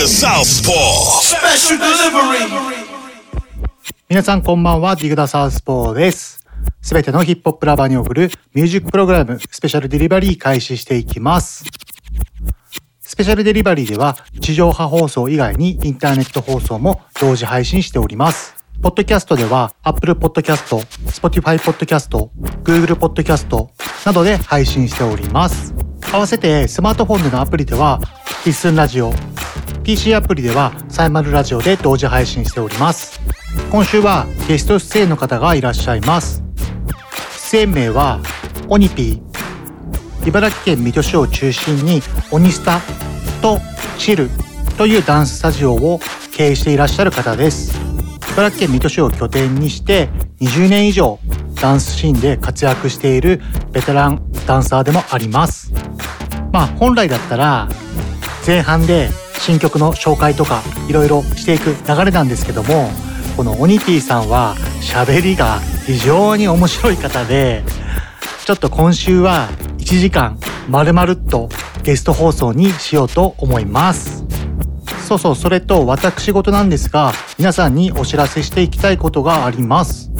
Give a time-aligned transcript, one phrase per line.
[0.00, 1.20] The Southpaw.
[1.20, 2.48] Special delivery.
[4.08, 6.42] 皆さんこんばんは、ディグダサウスポーです。
[6.80, 11.66] すべてのヒップホップラバーに送るミュージックプログラムスペシャルデリバリー開始していきます。
[13.02, 18.54] スペシャルデリバリーでは地上波放送以外にインターネット放送も同時配信しております。
[18.80, 20.78] ポッドキャストでは Apple Podcast、
[21.10, 22.30] Spotify Podcast、
[22.62, 23.68] Google Podcast
[24.06, 25.89] などで配信しております。
[26.12, 28.00] 合わせてスマートフォンでのアプリでは
[28.44, 29.12] リッスンラジオ、
[29.84, 33.20] PC アプリではサイマルラジオで同時配信しております。
[33.70, 36.42] 今週はゲスト出演の方がいらっしゃいます。
[37.52, 38.18] 出演名は
[38.68, 42.80] オニピー、茨城県水戸市を中心にオニスタ
[43.40, 43.60] と
[43.96, 44.30] チル
[44.76, 46.00] というダンススタジオを
[46.32, 47.99] 経営していらっしゃる方です。
[48.32, 50.08] 茨城県水戸市を拠点にして
[50.40, 51.18] 20年以上
[51.60, 53.40] ダンスシーンで活躍している
[53.72, 55.72] ベテランダンサーでもあります。
[56.52, 57.68] まあ本来だったら
[58.46, 62.90] 前半で新曲の紹介とかいろいろしていく流れなんですけども
[63.36, 67.62] このオニティさんは喋りが非常に面白い方で
[68.44, 69.48] ちょっと今週は
[69.78, 70.38] 1時間
[70.68, 71.48] 丸々っと
[71.82, 74.24] ゲスト放送にしようと思います
[75.10, 80.12] そうそうそれと私事なんですが皆さんにお知らせしていきたいことがあります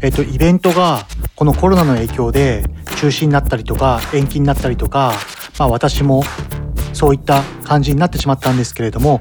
[0.00, 1.06] えっと、イベントが
[1.36, 2.64] このコロナの影響で
[2.98, 5.12] 中止になったりとか延期になったりとか、
[5.60, 6.24] まあ私も
[6.92, 9.20] そういった感じになってしまったんですけれども、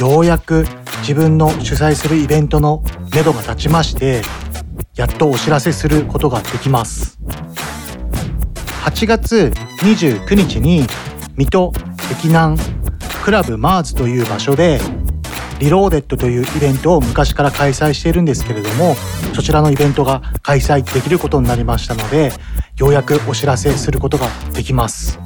[0.00, 0.64] ようやく
[1.02, 2.82] 自分の主催するイベントの
[3.14, 4.22] 目処が立ちまして、
[4.96, 7.20] やっとお知らせすることができます。
[8.84, 9.52] 8月
[9.82, 10.86] 29日に
[11.36, 11.72] 水戸
[12.10, 12.58] 駅南
[13.26, 14.78] クラブマーズという場所で
[15.58, 18.94] リローデッドというイベントを昔から開催しているんですけれども
[19.34, 22.30] そちらのイベントが開催できることになりましたので
[22.76, 25.18] ようやくお知らせすることができます。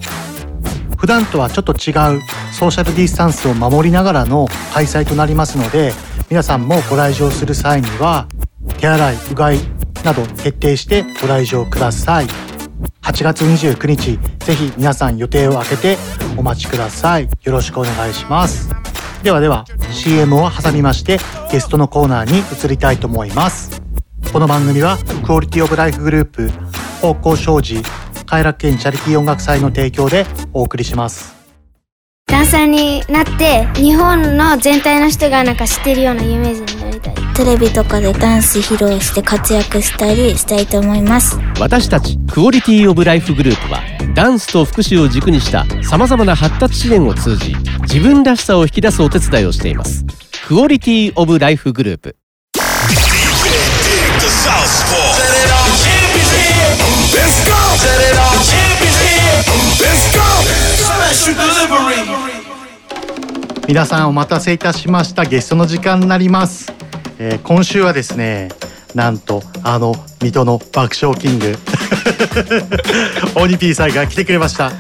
[0.97, 2.22] 普段とはちょっと違う
[2.55, 5.93] ソーシャルディスタンスを守りながらの開催となりますので
[6.31, 8.27] 皆さんもご来場する際には
[8.78, 9.59] 手洗いうがい
[10.06, 12.50] など徹底してご来場ください。
[13.10, 15.98] 8月29日ぜひ皆さん予定を空けて
[16.37, 17.28] お待ちください。
[17.43, 18.71] よろしくお願いします。
[19.25, 21.19] ではでは CM を挟みまして
[21.50, 23.82] ゲストのコーナーに移りたいと思います。
[24.32, 26.50] この番組はクオリティオブライフグループ
[27.03, 27.82] 方向障子
[28.26, 31.34] 快楽園チャリティー音楽祭の提供でお送りします。
[32.27, 36.79] ダンサーになって日本の全体の人がなんか知ってるような有名人に
[37.34, 41.38] テレビとかでダンス披露して活躍したりしたいと思います。
[41.59, 43.81] 私たちクオリティオブライフグループは
[44.15, 50.05] ダンスと福祉を軸にしたさまざまな発達支援を通じ自分らしさを引き出すお手伝いをしています。
[50.47, 52.16] クオリティオブライフグループ.
[63.69, 65.25] 皆さんお待たせいたしました。
[65.25, 66.72] ゲストの時間になります、
[67.22, 68.48] えー今週はですね
[68.94, 71.54] なんとあの水戸の爆笑キング
[73.36, 74.72] オニピーさんが来てくれました。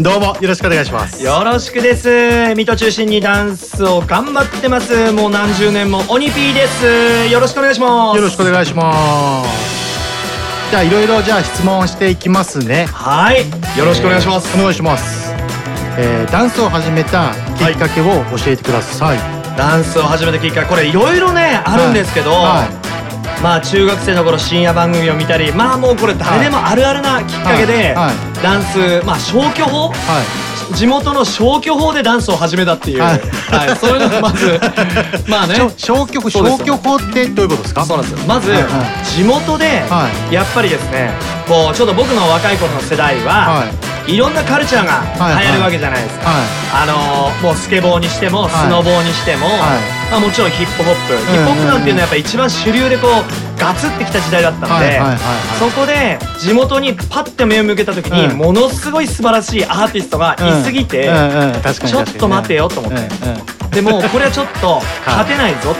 [0.00, 1.22] どうもよろしくお願いします。
[1.22, 2.52] よろしくです。
[2.56, 5.12] 水戸中心にダンスを頑張ってます。
[5.12, 7.32] もう何十年もオニピーです。
[7.32, 8.16] よろしくお願いします。
[8.16, 10.70] よろしくお願いします。
[10.70, 12.86] じゃあいろいろじゃあ質問していきますね。
[12.86, 13.46] はい。
[13.78, 15.32] よろしくお願いします、お願いします、
[15.96, 18.04] えーダンスを始めたきっかけを
[18.36, 19.18] 教えてください、
[19.56, 22.66] ダンスを始めたきっかけこれいろいろねあるんですけど、は
[23.42, 27.94] まあ中学生の頃深夜番組を見たりまあもうこれ誰でもあるあるなきっかけで、
[28.44, 29.88] ダンスまあ消去法？
[29.88, 30.74] はい。
[30.74, 33.14] 地元の消去法でダンスを始めたっていう、はは
[33.68, 33.72] い。
[33.72, 34.58] い、そういうのがまず
[35.28, 35.56] まあね。
[35.76, 37.84] 消去法消去法ってどういうことですか？
[37.84, 38.26] そうなんですよ。
[38.26, 38.52] まず、
[39.04, 41.10] 地元で、はやっぱりですね
[41.48, 43.64] こうちょっと僕の若い頃の世代は、、は
[44.06, 44.16] い。
[44.18, 45.44] ろんなカルチャーがはい。
[45.44, 46.36] 流行るわけじゃないですか、は
[46.82, 48.50] あのーもうスケボーにしても、い。
[48.50, 49.58] スノボーにしても、はい。
[50.10, 55.00] まあ、もちろんヒップホップ、ヒップホップなんていうのはやっぱ一番主流でこうガツってきた時代だったので、
[55.58, 62.98] そこで地元にパッて目を向けた時に、うんものすごい素晴らしいアーティストがいすぎて、ちょっと待てよと思って、
[63.70, 65.74] でもこれはちょっと勝てないぞっ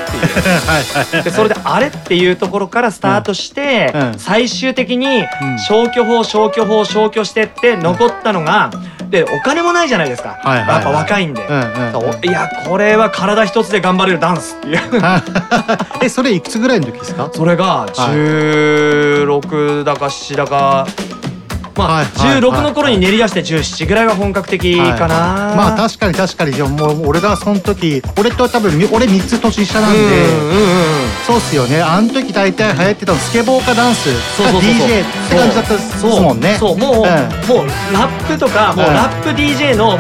[1.11, 1.23] ていう。
[1.25, 4.19] でそれであれっていうところからスタートして、うん。
[4.19, 5.25] 最終的に
[5.69, 8.71] 消去法消去法消去してって残ったのが
[9.11, 14.81] でお金もないじゃないですか、やっぱ若いんで、いやこれは体一つで頑張れるダンスっていう。
[16.03, 17.31] えそれいくつぐらいの時ですか？
[17.33, 20.87] それが16だか7だか
[21.77, 25.57] まあ、はいはいはい16の頃に練り出して17ぐらいが本格的かな、はい。
[25.57, 26.53] まあ確かに確かに。
[26.53, 30.61] でももう俺がその時俺と多分み俺3つ年下なんで、うんうんう
[30.91, 31.81] んそうっすよね。
[31.81, 36.57] あの時大体流行ってたのスケボーかダンスか DJ って感じだったっすもんね。
[36.59, 36.77] そう。
[36.79, 37.05] もう、んもう
[37.95, 38.95] ラップとかもううん。
[38.95, 39.99] ラップ DJ のもう、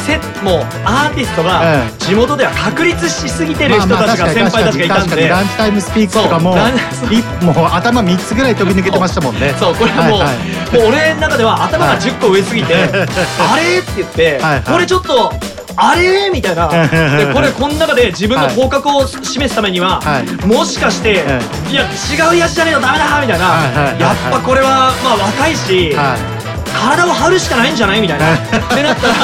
[0.00, 5.28] せもうアーティストがうん地元では確立しすぎてる人たちが先輩たちがいたんで。
[5.28, 7.70] ランチタイムスピークとかももう。
[7.72, 9.54] 頭3つぐらい飛び抜けてましたもんね。
[9.58, 10.80] そうこれはもう、はいはい。
[10.80, 12.74] もう俺の中では頭が10個上すぎて、
[13.38, 13.78] あれ？
[13.78, 14.62] って言って、はいはい。
[14.64, 15.32] これちょっと
[15.76, 16.30] あれ？
[16.30, 16.68] みたいな。
[16.68, 20.46] で これこの中で自分の頭角を示すためには、はい。
[20.46, 21.24] もしかして、
[21.70, 24.00] いや違うやつじゃねえとダメだみたいな、はいはいはい。
[24.00, 26.39] やっぱこれはまあ若いし、はい
[26.70, 28.34] 体を張るしかないんじゃないみたいな。
[28.34, 29.14] ってなったら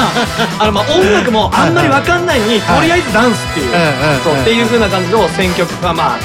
[0.59, 3.73] あのまあ音楽もあんまり分かんないのに、はいとりあえずダンスっていう、
[4.23, 6.17] そうっていう風な感じの選曲がま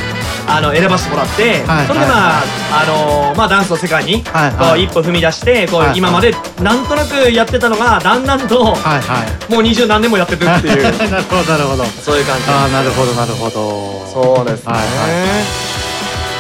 [0.46, 2.42] ああの選ばせてもらって、はいそれでまあ、
[2.82, 9.00] あのまあダンスの世界にはいこう一歩踏み出してこう今までなんとなくやってたのがだんだんともはい。
[9.00, 10.80] はう二十何年もやってるっていう。
[10.80, 11.84] い なるほどなるほど。
[12.04, 12.44] そういう感じ。
[12.50, 14.02] ああなるほどなるほど。
[14.12, 15.71] そうですね、はい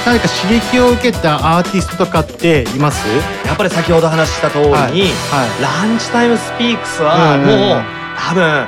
[0.04, 3.06] 何か刺激を受けたアーティストとかっています？
[3.46, 5.62] やっぱり先ほど話した通りに、はいはい。
[5.62, 7.84] ランチタイムスピークスはもう
[8.18, 8.66] 多分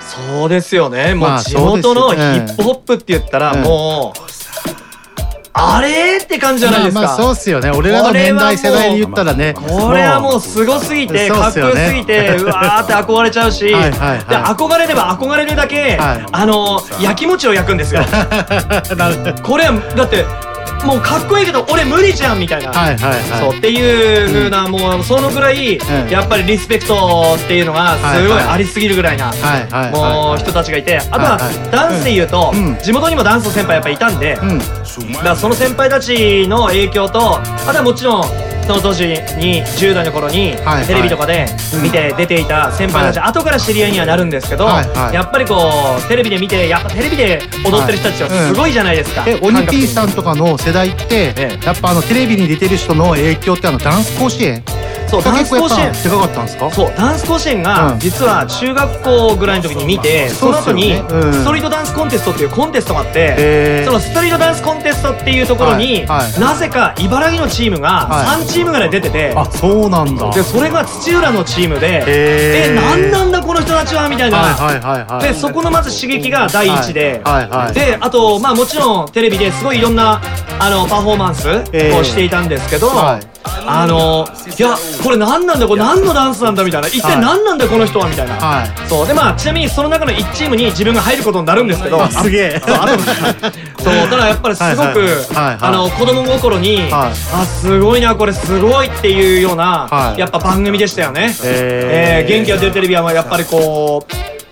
[0.00, 1.14] そうですよね。
[1.14, 3.62] もまあう地元のヒップホップって言ったらうん。
[3.62, 4.18] もう
[5.58, 6.18] あれ？
[6.18, 7.70] って感じじゃないですか、まあまあそうっすよね。
[7.70, 9.54] 俺らの年代世代で言ったらね。
[9.54, 14.18] これはもうすごすぎてかっこよっすぎてうわーって憧れちゃうしではいはいはい。
[14.54, 16.26] 憧れれば憧れるだけはい。
[16.30, 18.02] あの焼き餅を焼くんですよ。
[19.42, 19.64] これ
[19.96, 20.24] だって
[20.84, 22.70] もうかっこいいけど俺無理じゃんみたいな。
[22.70, 23.40] はいはいはい。
[23.40, 26.10] そうっていう風な、もうそのぐらい、うん。
[26.10, 28.44] やっぱりリスペクトっていうのがすごいはい。
[28.46, 29.70] はいありすぎるぐらいな、はいはい。
[29.70, 30.98] はいもう人たちがいて。
[30.98, 31.70] あとははいはい。
[31.70, 32.76] ダンスで言うと、うん。
[32.76, 34.58] 地元にもダンスの先輩やっぱいたんで、うん。
[34.58, 38.24] だからその先輩たちの影響とあとはもちろん
[38.66, 39.14] その当時に
[39.62, 40.86] 10代の頃にはいはい。
[40.86, 41.46] テレビとかで
[41.82, 45.14] 見て出ていた先輩たち、は後から知り合いにはなるんですけど、はいはい。
[45.14, 45.70] やっぱりこ
[46.04, 49.24] うテレビで見てやっぱテレビで踊ってる人たちはすごいじゃないですか。
[49.26, 54.64] えオニピーさんとかの世代って、えやっぱあのテレビに出てる人の影響ってあのダンス甲子園
[55.08, 56.70] そうダンス甲子園でかかったんですか？
[56.70, 57.62] そうダンス甲子園うん。
[57.62, 68.42] が実は中学校ぐらいの時に見て、その後にストリートダンスコンテストっていうコンテストがあって、そのストリートダンスコンテストっていうところに、なぜか茨城のチームがはい。
[68.42, 70.30] 3チームぐらい出てて、あそうなんだ。
[70.32, 75.18] でそれが土浦のチームでえ何なんだこの人たちはみたいな。
[75.20, 77.74] でそこのまず刺激が第一で、はいはいはい。
[77.74, 80.20] であとまあもちろんテレビですごいいろんな
[80.58, 81.98] あのパフォーマンスえー。
[81.98, 83.35] をしていたんですけど、はい
[83.66, 84.26] あの
[84.58, 86.88] いやこれ何なんだこれ何のダンスなんだみたいな。
[86.88, 88.88] 一体何なんだこの人はみたいな、はい。
[88.88, 89.06] そう。
[89.06, 92.02] でまあちなみにその中の1チームに自分が入ることになるんですけど。
[92.02, 92.62] あすげえ。
[92.64, 92.98] そうあと
[93.82, 96.90] そうただやっぱりすごくあの子供心に、はい。
[97.34, 100.20] あすごいなこれすごいっていうような、はい。
[100.20, 101.34] やっぱ番組でしたよね。
[101.44, 104.06] えー元気が出るテレビはやっぱりこ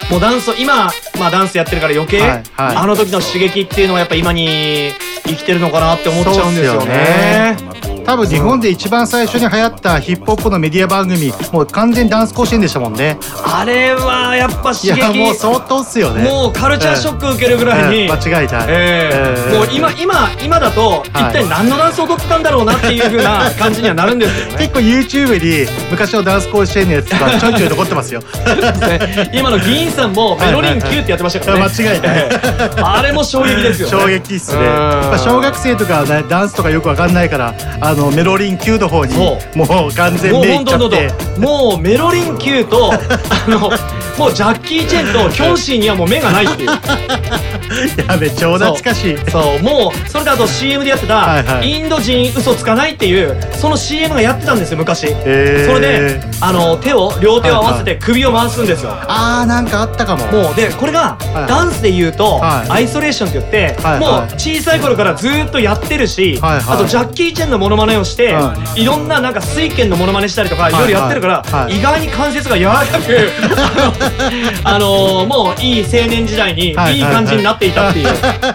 [0.08, 2.42] うもうダンスを今、まあ、ダンスやってるから余計、はいはい。
[2.76, 4.92] あの時の刺激っていうのはやっぱ今に
[5.26, 7.56] 生きてるのかなって思っちゃうんですよね。
[8.04, 13.18] 多分日本で一番最初に流行ったヒップホップのメディア番組もう完全にダンス甲子園でしたもんね。
[13.44, 14.98] あれはやっぱい刺激。
[15.00, 16.22] やもう相当っすよね。
[16.22, 19.10] もうカルチャーショック受けるぐらいに、うん間違いないえ。
[19.12, 24.56] えうんもう今今今だと一体何のダンスを踊ってたんだろうなっていう風な 感じにはなるんですけどね。
[24.58, 28.20] 結構 YouTube に昔のダンス甲子園のやつがちょいちょい残ってますよ。
[29.32, 31.64] 今の議員さんもメロリン Q ってやってましたからね。
[31.74, 32.28] 間違いないえ
[32.76, 32.80] え。
[32.82, 34.00] あれも衝撃ですよね。
[34.00, 34.60] 衝撃っすね。
[35.24, 41.14] 小学生とかはねダンスとかよくわかんないからあのメロリン級の方にそもう完全もう目いっ本当本ちゃって。
[41.36, 42.98] 当もうメロリン Q と あ
[43.50, 43.58] の
[44.18, 46.70] もうジャッキー・チェンとキョンシーにはもう目がないっていう。
[48.08, 49.18] やべ超懐かしい。
[49.30, 49.62] そう。
[49.62, 51.44] もうそれであと CM でやってはいはい。
[51.44, 55.08] たインド人嘘つかないっていうその CM がやってたんですよ昔。
[55.08, 58.92] それであの手を両手を合わせて首を回すんですよ。
[59.08, 60.26] あーなんかあったかも。
[60.26, 61.48] もうでこれがはい。
[61.48, 62.70] ダンスで言うとはい。
[62.70, 66.62] アイソレーションって言ってはいもう小さい頃からずーっとやってるしはいはい。
[66.68, 68.84] あとジャッキー・チェンのモノマネをしてはい。
[68.84, 70.72] ろんななんか水拳のモノマネしたりとかい。
[70.72, 73.30] ろいろやってるから意外に関節が柔らかく
[74.64, 76.70] あのもういい青年時代にい。
[76.70, 76.74] い。
[77.04, 78.06] 感じになっていたっていう。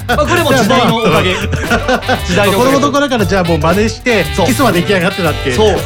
[0.08, 1.36] まあこれも時代の おかげ。
[2.28, 4.46] 時代のお子かげ供の頃からじゃあもう真似してそう。
[4.48, 5.56] キスは出来上がってたっていう。
[5.56, 5.78] そう。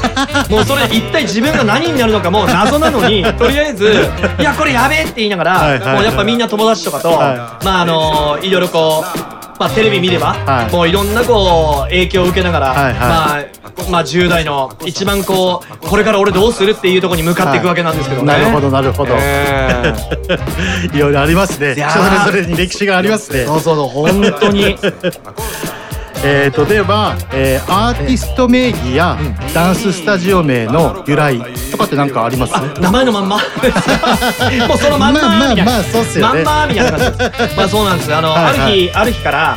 [0.50, 4.10] もうそれ一体自分が何になるのかもう 謎なのにとりあえず
[4.40, 9.04] 「いやこれやべえ」って言いながら、もうやっぱみんな友達とかと、はまああのいろいろこ
[9.40, 9.43] う。
[9.63, 10.72] まあ、テレビ見れば、はい。
[10.74, 13.50] もういろんなこう影響を受けながら、はいはい。
[13.74, 19.93] まあまあ10代の一番こうこれから俺どうするっていうところに向かっていくわけなんですけどね、なるほどなるほど、え
[20.93, 21.75] いろいろありますね。
[21.75, 23.46] それぞれに歴史がありますね。
[23.46, 24.77] そうそうそう本当に
[26.25, 29.18] えー、例えば、えーアーティスト名義や
[29.53, 31.38] ダンススタジオ名の由来
[31.72, 32.53] とかって何かあります？
[32.80, 33.38] 名前のまんま。
[34.68, 36.44] もうそのまんままあまあみたいなまあそうっすよね。
[36.44, 37.58] まんまみたいな感じです。
[37.58, 38.15] まあそうなんです。
[38.15, 38.60] あの、はいはい。
[38.60, 39.56] ある日ある日から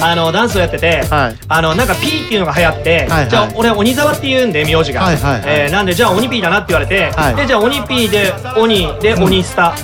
[0.00, 1.36] あのダンスをやってて、はい。
[1.48, 3.30] あのなんか P っていうのが流行って、はいはい。
[3.30, 5.42] じゃあ俺鬼沢って言うんで名字が、はいはいはい。
[5.46, 7.36] えーなんでじゃあ鬼 P だなって言われて、はい。
[7.36, 9.74] でじゃあ鬼 P で鬼で鬼スタ、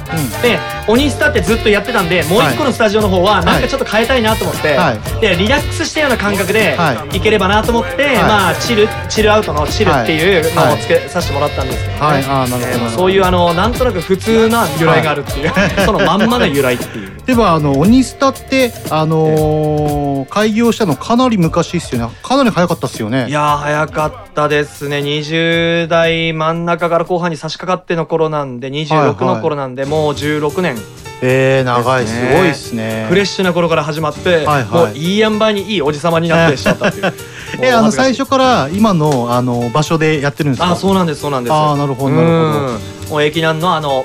[0.43, 5.21] で鬼スタってずっとやってたんでもう一個のスタジオの方はなんかちょっと変えたいなと思って、はい。
[5.21, 7.21] でリラックスしたような感覚ではい。
[7.23, 12.25] ければなと思って、まあチルチルアウトのチルっていうのをつけさせてもらったんですけどね、はい。
[12.25, 12.91] あーなるほどなるほど。
[12.91, 15.53] そういうあのなんとなく普通な由来があるっていう、
[15.85, 17.13] そのまんまの由来っていう。
[17.25, 19.92] でもあの鬼スタってあのー
[20.31, 22.15] 開業したのかなり昔っすよね。
[22.23, 23.27] かなり早かったっすよね。
[23.29, 24.99] いやー早かったですね。
[24.99, 30.77] 20代真ん中から後半に差し掛かっての頃なんで26の頃なんで、もう16年。
[31.25, 32.21] えー、長いねす。
[32.37, 33.07] ごいっすね。
[33.09, 34.65] フレッシュな頃から始まって、はいはい。
[34.65, 37.13] もういい塩梅にいいおじさまになってしまったっていう。
[37.63, 40.73] えあの最初から今のあの場所でやってるんですか？
[40.73, 41.53] あそうなんですそうなんです。
[41.53, 42.39] あーなるほどなるほど。
[42.39, 42.79] うん。
[43.11, 44.05] もう駅南のあの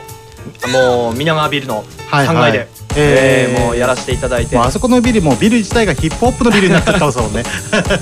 [0.71, 2.35] もう皆川ビルのはいはい。
[2.35, 2.67] 3階で、
[2.97, 4.57] えーえーもうやらせていただいて。
[4.57, 7.43] あそこのビルもビル自体がヒップホップのビルになっちゃってますもんね。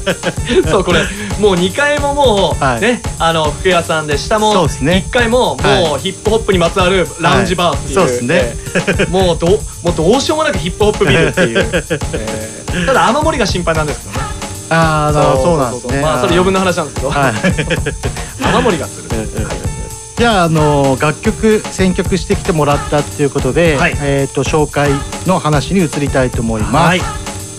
[0.70, 1.00] そうこれ
[1.40, 2.82] もう2階ももう、はい。
[2.82, 5.06] ねあの服屋さんで下もですね。
[5.10, 8.08] 1階ももはうヒップホップにまつわるラウンジバーっていう、はい。
[8.08, 8.56] そうですね。
[8.76, 11.60] えーもうどもうどうしようもなくヒップホップビルっていう、
[12.14, 14.26] えーただ雨漏りが心配なんですけどね。
[14.70, 16.02] ああそうなんですね。
[16.02, 17.34] まあそれ余分な話なんですけど、はい。
[18.44, 19.10] 雨漏りがする、
[20.18, 23.94] じゃあ、あの楽曲選曲してきてもらったっていうことで、はい。
[24.02, 24.90] えっ、と紹介
[25.28, 26.76] の話に移りたいと思います。
[26.76, 27.00] はい。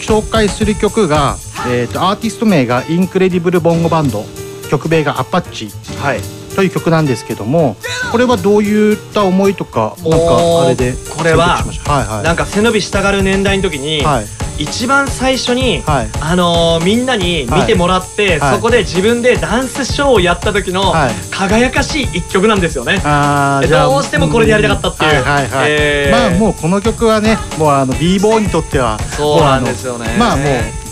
[0.01, 1.37] 紹介する曲が、
[1.69, 4.25] えっ、とアーティスト名がインクレディブルボンゴバンド、
[4.71, 5.71] 曲名がアパッチ。
[5.99, 6.21] はい。
[6.55, 7.77] という曲なんですけども、
[8.11, 12.25] これはどういった思いとかなんかあれでこれははいはい。
[12.25, 16.09] なんか背伸びしたがる年代の時に、はい一番最初に、はい。
[16.21, 18.55] あのーみんなに見てもらって、はい。
[18.57, 21.11] そこで自分でダンスショーをやった時のはい。
[21.31, 22.95] 輝かしい一曲なんですよね。
[22.95, 25.11] であーじゃあどうしてもこれでやりたかったっていう。
[25.11, 25.71] はいはいはい。
[25.71, 26.31] えー。
[26.31, 30.17] まあもうこの曲はねもうあの b ボーイにとってはそうなんですよね。
[30.19, 30.47] まあもう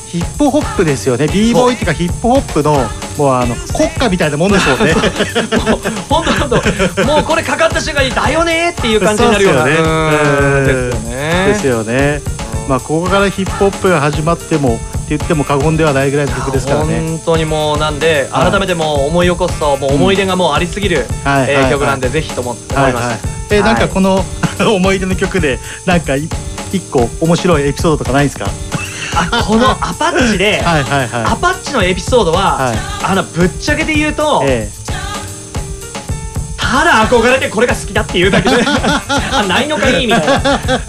[0.08, 1.26] ヒップホップですよね。
[1.26, 2.74] b ボーイっていうかヒップホップの
[3.18, 4.94] もうあの国歌みたいなもんでしょうね。
[6.08, 6.60] 本当本
[6.94, 9.64] 当もうこれかかった瞬間にだよねっていう感じになるような。
[9.64, 11.46] ですよね。
[11.48, 12.33] ですよね
[12.68, 17.00] まあここからヒップホップが始まってもって言っても過言ではないぐらいの曲ですからね。
[17.00, 18.50] 本当にもうなんではい。
[18.50, 21.50] 改めてもう思い起こすともう思い出がもうありすぎる、はい。
[21.50, 22.76] えー曲なんでぜひとも思います。
[22.76, 22.94] はい。
[22.94, 23.18] はい。
[23.50, 24.24] えなんかこの
[24.74, 26.28] 思い出の曲でなんかい
[26.72, 28.46] 一個面白いエピソードとかないですか？
[29.16, 31.24] あこのアパッチで、 はいはいはい。
[31.24, 32.76] アパッチのエピソードは、はい。
[33.04, 34.68] あのぶっちゃけで言うと、え
[36.74, 38.56] ただ憧れてこれが好きだっていうだけで。
[38.66, 40.40] あないのかいいみたいな。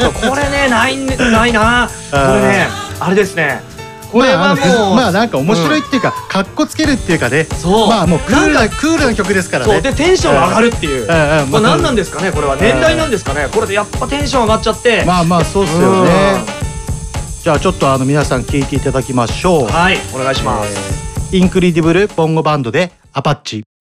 [0.10, 1.88] これねないんないな。
[2.10, 2.68] これね
[3.00, 3.62] あれですね。
[4.12, 7.88] これはもう、まあなんか面白いっていうか、かっこつけるっていうかねそう。
[7.88, 9.74] まあもうクールなクールな曲ですからね。
[9.74, 9.82] そう。
[9.82, 12.56] でテンションが上がるっていう、うんうんこれ何なんですかねこれは。
[12.56, 13.48] 年代なんですかね。
[13.52, 16.12] これでやっぱテンション上がっちゃって、まあまあそうっすよね。
[17.44, 19.72] じゃあちょっとあの皆さん聞いていただきましょう。
[19.72, 23.64] はいお願いします、インクリディブルボンゴバンドでアパッチ「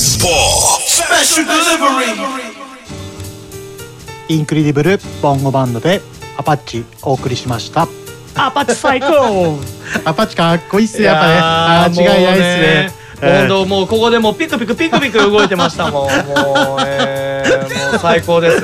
[0.00, 2.14] Special delivery.
[4.28, 6.00] インクリディブルボンゴバンドで
[6.36, 7.86] アパッチお送りしました。
[8.34, 9.56] アパッチ最高。
[10.04, 11.38] アパッチかっこいいっすねやっぱね。
[11.38, 15.92] あー違いないっすね本当もうここでもうピクピクピクピク動いてましたもん。
[16.28, 18.62] もう、えー、もう最高です。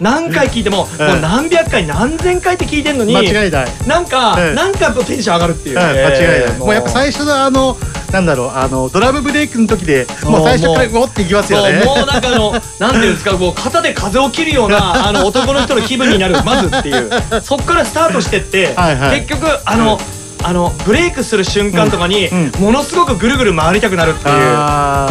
[0.00, 3.66] 何回聞いても、もう何百回何千回って聞いてんのに間違いない。
[3.86, 4.54] なんか、うん。
[4.54, 7.76] なんかテンション上がるっていう、うん間違いえーないもうやっぱ最初のあの
[8.12, 11.82] なんだろうあのドラムブレイクの時でもう最初からゴっていきますよね。
[11.84, 17.10] もうなんかあの なんていうんですかこう肩で風を切るような あの男の人の気分になるまずっていう。
[17.42, 19.20] そっからスタートしてってはいはい。
[19.20, 19.98] 結局あの、
[20.44, 24.24] あのブレイクする瞬間とかに、うんものすごくぐるぐる回りたくなるっていう。
[24.24, 24.30] こ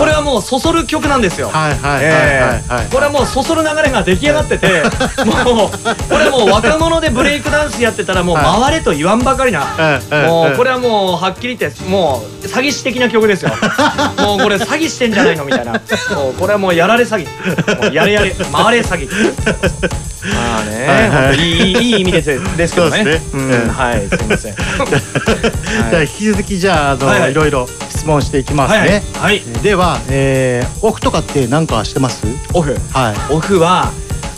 [0.05, 1.49] れはもうそそる曲なんですよ。
[1.49, 1.53] こ
[2.99, 4.83] れはもうそそる流れが出来上がってて
[5.25, 5.69] もう
[6.09, 8.61] これはもう若者でブレイクダンスやってたらもうはい。
[8.61, 9.65] 回れと言わんばかりな
[10.27, 13.51] もうこれはもうはっきり言ってもう詐欺師的な曲ですよ。
[14.17, 15.73] もうこれ詐欺してんじゃないのみたいな。
[15.73, 17.93] もうこれはもうやられ詐欺。
[17.93, 18.31] やれやれ。
[18.51, 19.09] 回れ詐欺。
[20.21, 21.37] まあね、はいはい。
[21.37, 23.21] いい意味ですですけどね。
[23.75, 24.55] はいすいません
[25.89, 27.31] じゃあ引き続きじゃああの、はいはい。
[27.31, 32.25] いろいろ質問していきますね、はいはい、はい、では、えー、オフとかって何かしてます？
[32.53, 32.73] オフ。
[32.91, 33.33] はい。
[33.33, 33.91] オフは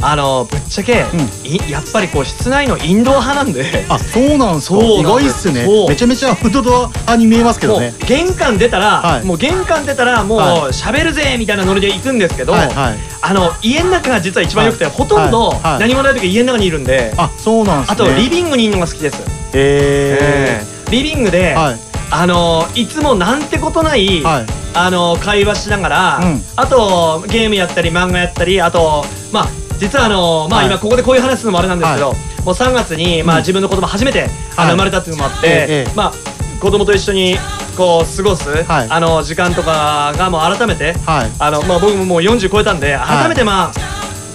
[0.05, 1.19] あのぶっちゃけ、うん。
[1.49, 3.85] いやっぱりこう室内のインドア派なんで。
[3.87, 5.65] あそうなんそう意外っすね。
[5.87, 9.25] めちゃめちゃアウトドア派に見えますけどもねう玄関出たら、はい。
[9.25, 12.97] もう玄関出たらもうは喋るぜみたいなノリで行くんですけど、はいはい。
[13.21, 14.93] あの家の中が実は一番良くて、はい。
[14.93, 15.61] ほとんどはい。
[15.61, 15.79] はい。
[15.79, 17.93] 何もない時家の中にいるんで、あそうなんすね。
[17.93, 21.79] あとリビングにいるのが好きです、ええーリビングで、ー、はい。
[22.11, 24.45] あのいつもなんてことない、はい。
[24.75, 26.41] あの会話しながら、うん。
[26.55, 29.47] あとゲームやったり漫画やったりあとまあ
[29.79, 30.67] 実はあのまあはい。
[30.67, 34.67] 今ここでこういう話するのもあれなんですけど、もう3月にまあ自分の子供初めてあはい。
[34.67, 35.93] の生まれたっていうのもあって、ええええ。
[35.95, 36.13] まあ
[36.61, 37.35] 子供と一緒に
[37.75, 38.87] こう過ごす、はい。
[38.89, 41.31] あの時間とかがもう改めてはい。
[41.39, 43.73] あのまあ僕ももう40超えたんで改めてまあ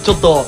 [0.03, 0.45] ちょっと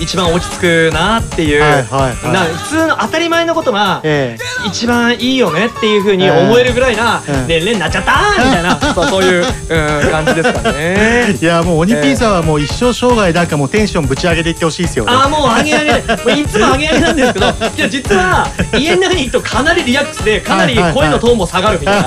[0.00, 1.82] 一番落ち着くなっていう、はいはい
[2.14, 2.32] はい。
[2.32, 7.46] な普通の当たり前のことがえ一番いいよねっていうふうに思えるぐらいなええ。
[7.46, 11.26] 年齢になっちゃったーみたいな そうそういう、うん、感じですかね。
[11.28, 15.04] ー、いやもう鬼ピーさんはもう一生生涯なんかもうテンションぶち上げていってほしいですよ。
[15.04, 16.40] ねああもう上げ上げ。
[16.40, 17.46] いつも上げ上げなんですけど。
[17.76, 22.02] いや実は家の中に行くとかなりリラックスでかなり声のトーンも下がるみたい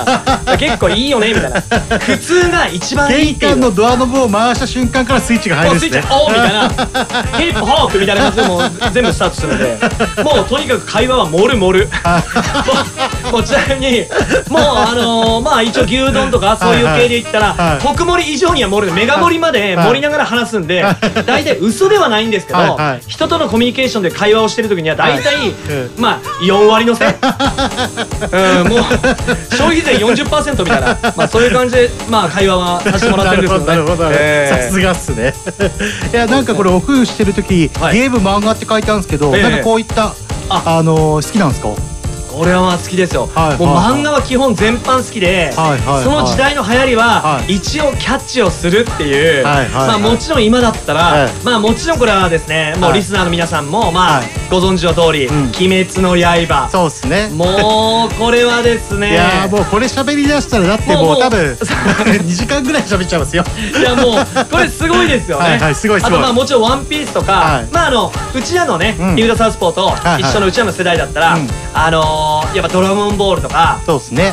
[0.46, 0.56] な。
[0.56, 1.60] 結構いいよねみたいな。
[1.98, 3.24] 普通が一番いい。
[3.26, 6.68] 玄っていう関のドアノブを回した瞬間からスイッチが入もうんスイッチるですねオンみたいな。
[6.68, 9.78] ヒップホップみたいな感じでもう全部スタートするので
[10.22, 11.88] もうとにかく会話は盛る盛る。
[13.32, 14.00] もうもうちなみに
[14.50, 20.84] もうあのーまあ一応牛丼とかそういう系で言ったら、はいはい特盛り以上には盛るメガ盛りまで盛りながら話すんで、
[21.26, 23.00] 大体嘘ではないんですけど、はいはい。
[23.06, 26.00] 人とのコミュニケーションで会話をしてる時には大体、はい。
[26.00, 27.14] まあ4割のせ うん
[28.68, 28.82] もう
[29.50, 33.66] 消費税40%みたいな、まあ、そういう感じで、まあ、会話はさせてもらってるんですけどね。
[33.72, 34.18] なるほどなるほど。
[34.20, 35.34] えーさすがっすね。
[36.12, 37.98] いやなんかこれオフしてる時、はい。
[37.98, 39.42] ゲーム漫画って書いてあるんですけど、ええ。
[39.42, 40.12] なんかこういった
[40.48, 40.62] あ。
[40.66, 41.68] あのー好きなんですか？
[42.32, 43.58] これはまあ好きですよ、はい。
[43.58, 44.00] もうはい。
[44.00, 46.04] 漫画は基本全般好きで、はい。
[46.04, 47.54] その時代の流行りははい。
[47.54, 51.30] 一応キャッチをするっていう、まあもちろん今だったら、はい。
[51.44, 55.44] まあもちろんこれはですねもうはいリスナーの皆さんもまあ、はいご存知の通り「うん。
[55.44, 57.28] 鬼滅の刃」そうっすね。
[57.28, 59.12] もうこれはですね。
[59.12, 63.44] いやーもうこれ喋り出したらだってももう多分 2時間ぐらい喋っちゃいますよ。
[63.78, 65.44] いやもうこれすごいですよね。
[65.44, 65.60] はい。
[65.60, 65.74] はい。
[65.74, 66.12] すごいすごい。
[66.12, 67.68] あとまあもちろんワンピースとか、はい。
[67.72, 69.16] まああのうちらのね、うん。
[69.16, 71.48] リュウダサウスポーと一緒のうちらの世代だったら、うん。
[71.72, 74.32] あのーやっぱドラゴンボールとか、そうっすね。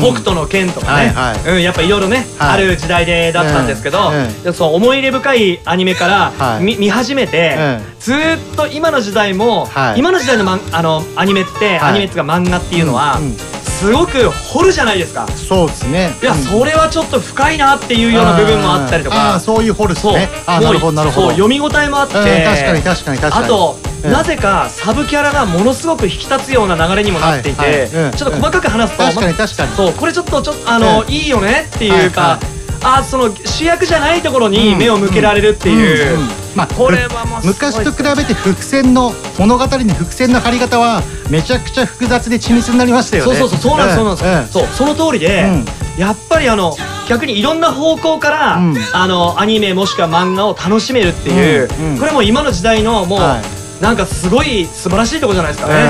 [0.00, 1.14] 北斗の剣とかね、
[1.48, 2.54] うん、やっぱいろいろね、はい。
[2.54, 4.10] ある時代でだったんですけど、
[4.52, 6.64] そう思い入れ深いアニメから、はい。
[6.64, 8.00] み見始めて、うん。
[8.00, 9.98] ずーっと今の時代も、はい。
[9.98, 11.90] 今の時代のマンあのアニメって、はい。
[11.90, 13.36] アニメっていうか漫画っていうのは、うんうん。
[13.36, 15.26] すごく掘るじゃないですか。
[15.28, 16.14] そうですね。
[16.22, 16.38] いや、うん。
[16.38, 19.16] それはちょっと深いなっていうような部分もあったりとか。
[19.36, 20.14] ーそういうホルスそう。
[20.14, 21.26] なるほどなるほど。
[21.28, 23.44] そう読み応えもあって、うん確かに確かに確かに。
[23.46, 29.76] あと、うんなぜかサブキャラがものすごく引き立つような流れにもなっていて、ちょっと細かく話すと、確かにま確かに。
[29.76, 31.12] そうこれちょっとちょっとあの、うん。
[31.12, 32.38] いいよねっていうか、
[32.82, 36.18] あその主役じゃないところに目を向けられるっていう、
[36.54, 43.36] まあこれはもう昔と比べて伏線の物語に伏線の張り方はめちゃくちゃ複雑で緻密になりましたよね。
[43.36, 45.64] そうそうそうそうなんです、そうなんです、そうその通りで、うん。
[45.98, 46.76] やっぱりあの
[47.08, 48.76] 逆にいろんな方向から、うん。
[48.92, 55.86] あのアニメもしくは漫画を楽しめるっていう、これも今の時代のもう、はいなんかすごい素晴らしいとこじゃないですかね、うん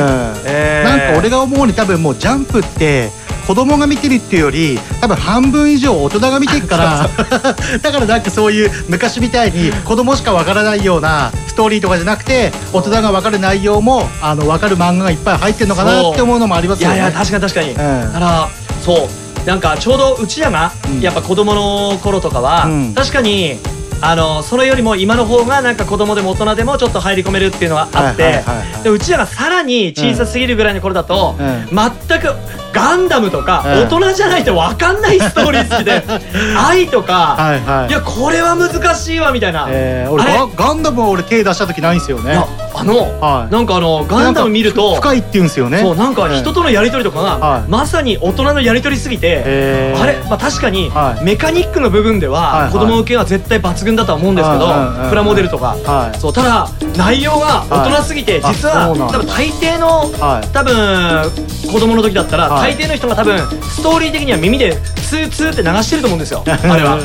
[0.46, 3.11] えーなんか俺が思うに多分もうジャンプって
[3.46, 7.09] 子供が見てるっていうより多分半分以上大人が見てるから
[7.79, 16.96] だからなんかそういう昔みたいに子供しかわからないようなストーリーとかじゃなくて大人がわかる内容もあのわかる漫画がいっぱい入ってるのかなって思うのもありますよね。
[16.96, 18.49] いやいや確かに確かに、んだから
[18.85, 19.09] そ
[19.44, 19.46] う。
[19.46, 22.94] なんかちょうどうちらがやっぱ子供の頃とかは、うん。
[22.94, 23.59] 確かに
[24.00, 28.72] あのそれよりも今の方がなんか子供でも大人でもちょっと入り込めるっていうのはあって、はいはいはい。
[28.72, 31.66] はいでうちらがさらに小さすぎるぐらいの頃だと、うん。
[31.66, 32.28] 全く
[32.72, 33.88] ガンダムとか、うん。
[33.88, 36.04] 大人じゃないと分かんないストーリー好きで
[36.56, 37.88] 愛とか、はいはい。
[37.88, 42.44] いやこれは難しいわみたいな、えー、俺ガガンダムは俺手出した時ないんですよね
[42.79, 43.53] あの、はい。
[43.53, 45.79] なんかあのガンダム見ると深いって言うんですよね。
[45.79, 47.71] そうなんか人とのやり取りとかが、はい。
[47.71, 51.25] まさに大人のやり取りすぎて、あれ、まあ、確かに、はい。
[51.25, 54.67] メカニックの部分では子供受けは絶対抜群だとは思うんですけど、
[55.09, 56.19] プラモデルとか、はい。
[56.19, 60.49] そうただ内容が大人すぎて、はい実は多分大抵の、はい。
[60.49, 61.31] 多分
[61.73, 62.77] 子供の時だったら、はい。
[62.77, 66.99] 大抵の人が多分ストーリー的には耳でツーツーって流してると思うんですよあれは。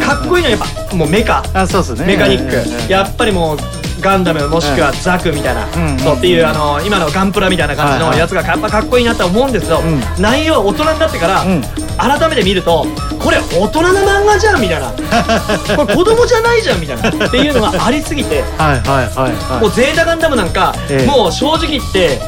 [0.00, 1.42] かっこいいのはやっぱもうメカ。
[1.54, 2.06] あそうですね。
[2.06, 3.58] メカニック、やっぱりもう
[4.00, 10.00] ガンダムもしくはザクみたいな、うんそうっていうあの今のガンプラみたいな感じのやつがやっぱかっこいいなと思うんですけど、ん。
[10.18, 11.62] 内容は大人になってから、うん。
[11.98, 12.86] 改めて見ると
[13.22, 14.90] これ大人の漫画じゃんみたいな。
[15.76, 17.26] これ子供じゃないじゃんみたいな。
[17.26, 18.42] っていうのがありすぎて
[19.60, 21.06] もうゼータガンダムなんか、ええ。
[21.06, 22.20] もう正直言って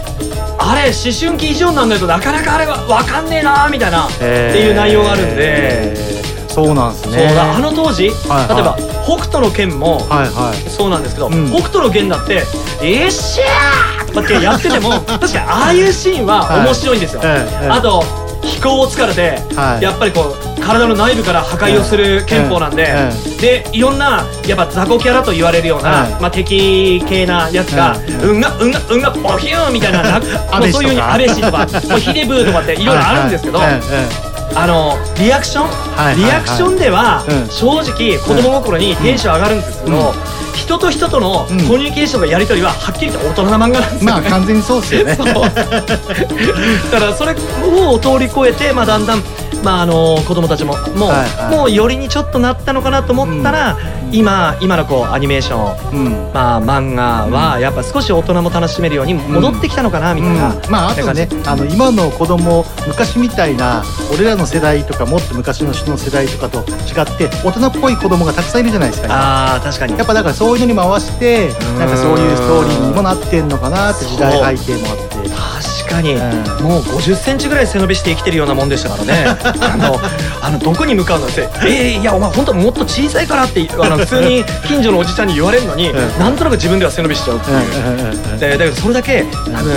[0.58, 5.34] あれ思春期以上になんないとなかなかあれは分かんねえなみたいな、っていう内容があるんで。
[5.38, 6.21] えー
[6.54, 7.34] そうなんですね。
[7.34, 8.56] だあの当時、はいはい。
[8.56, 10.70] 例えば北斗の拳も、はいはい。
[10.70, 11.50] そうなんですけど、うん。
[11.50, 12.42] 北斗の拳だって
[12.82, 17.68] 「えっしゃー!」とかってやってても 確かにああいうシーンは面白いんですよ、はいええ。
[17.70, 18.04] あと
[18.42, 19.82] 飛行を疲れて、はい。
[19.82, 26.08] やっぱりこう体の内部から破壊をする拳法なんで、えでいろんなやっぱ雑魚キャラと言われるような、はい。
[26.20, 28.40] まあ、敵系なやつがえ「うん。
[28.40, 28.70] がうん。
[28.72, 31.66] がうんがボヒューン!」みたいななもうそういうふうにアベシとか
[31.98, 33.60] ヒデブーとかっていろいろあるんですけど、
[34.54, 37.48] あのリアクション、はいはいリアクションでは、うん。
[37.48, 40.12] 正直子供心にテンション上がるんですけど、うん。
[40.54, 41.58] 人と人とのうん。
[41.68, 45.16] コミュニケーションのやり取りははっきりと大人な漫画なんですよ、まあ完全にそうですよね。
[46.92, 49.22] だからそれを通り越えて、まあ、だんだん、
[49.62, 51.56] まあ、あの子供たちももう,、はいはい。
[51.56, 53.78] もうよりにちょっとなったのかなと思ったら、
[54.12, 56.32] 今今のこうアニメーション、うん。
[56.32, 60.70] まあ、漫画はやっぱ少し大人も楽しめるように戻ってきたのかなみたいな、うん。
[60.70, 69.54] まああとねあの今の子供昔みたいな俺らの世代とかもっと昔の人の世代とかと違って大人っぽい子供がたくさんいるじゃないですか今。
[69.56, 69.96] あー確かに。
[69.96, 71.48] やっぱだからそういうのに回して
[71.78, 75.11] なんかそういうストーリーにもなってんのかなって時代背景もあって。
[75.11, 75.11] 確
[75.92, 76.20] かに、うん。
[76.64, 79.26] もう50センチぐらい背伸びして生きてるようなもんでしたからね。
[79.60, 80.00] あの
[80.40, 81.26] あのどこに向かうの？
[81.26, 85.94] って「えー、いやお前本当もっと小さいから」ってあの 普通に近所のおじちゃんに言われるのに、ん。
[86.18, 88.38] なんとなく自分では背伸びしちゃうっていう。
[88.38, 89.24] でだけどそれだけ
[89.54, 89.72] 多分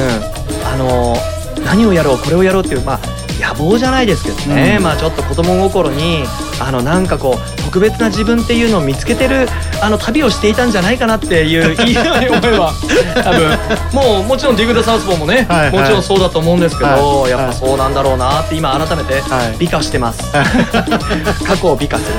[0.73, 1.17] あの
[1.65, 2.99] 何をやろうこれをやろうっていうまあ
[3.39, 4.83] 野望じゃないですけどね、うん。
[4.83, 6.23] まあちょっと子供心に
[6.59, 9.49] あのなんかこう特別な自分っていうのを見つけてる
[9.83, 12.73] あの旅をしていたんじゃないかなっていう いい思えば
[13.21, 13.59] 多分。
[13.91, 15.71] もうもちろんディグ・ダ・サウスポーもね、はいはい。
[15.71, 16.89] もちろんそうだと思うんですけど、
[17.23, 17.31] はい。
[17.31, 19.55] やっぱそうなんだろうなって今改めてはい。
[19.59, 20.23] 美化してます、
[21.45, 22.11] 過去を美化する、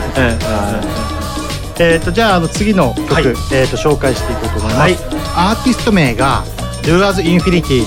[1.79, 3.25] えー、とじゃああの次の曲、はい。
[3.53, 4.99] えー、と紹介していこうと思います、はい。
[5.37, 6.45] アーティスト名が
[6.83, 7.87] Do As Infinity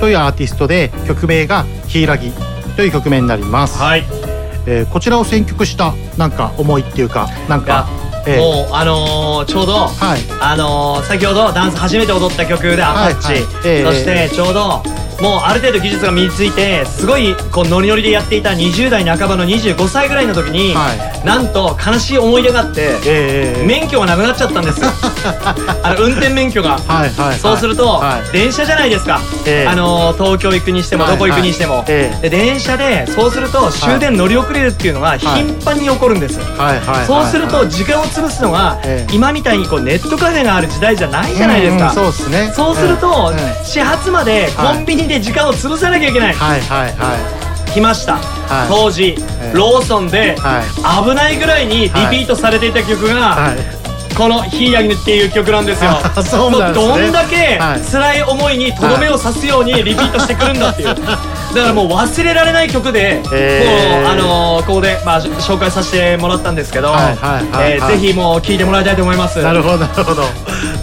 [0.00, 2.32] というアーティストで曲名が「ヒイラギ」
[2.74, 4.35] という曲名になります、はい
[4.66, 7.88] えーこちらを選曲したなんか思いっていうかなんか、
[8.26, 8.38] えー。
[8.38, 10.20] もうあのーちょうどはい。
[10.40, 13.52] あのー先ほどダンス初めて踊った曲で「アタッチ」はいはい。
[13.64, 14.82] ええそしてちょうど
[15.20, 24.80] もうある程度技術が身についてすごいこうノリノリでやっていた20代半ばの25歳ぐらいの時に、はなんと悲しい思い出があって、えー免許がなくなっちゃったんです。
[24.80, 24.88] よ
[25.82, 26.78] あの運転免許が。
[26.86, 27.38] はいはいはい。
[27.38, 28.32] そうすると、はい。
[28.32, 29.68] 電車じゃないですか、ええ。
[29.68, 32.28] あのー東京行くにしてもはいどこ行くにしても、ええ。
[32.28, 39.14] で電車でそうすると終電乗り遅れるっていうのが頻繁に起こるんです、はいはいはいそうすると時間を潰すのがええ。
[39.14, 42.52] 今みたいにこうネットカフェがある時代じゃないじゃないですか、うんうんそうですね。
[42.54, 43.32] そうすると、
[43.64, 47.70] 始発までコンビニで時間を潰さなきゃいけない、はいはいはい。
[47.72, 48.68] 来ました、はい。
[48.68, 49.56] 当時、ええ。
[49.56, 51.08] ローソンで、はい。
[51.08, 53.86] 危ないぐらいにリピートされていた曲が、はい。
[54.16, 55.90] この「ヒーヤギヌ」っていう曲なんですよ。
[55.90, 56.98] あ そうなんですね。
[57.02, 57.80] どんだけはい。
[57.82, 60.88] 辛い思いにとどめを刺すようにリピートしてくるんだっていう。
[60.96, 67.98] だからもう忘れられない曲で、えーもうあのーここで、まあ、し紹介させてもらったんですけど、はいはいはいえーはい。
[68.00, 69.42] ぜひもう聴いてもらいたいと思います。
[69.42, 70.24] なるほどなるほど。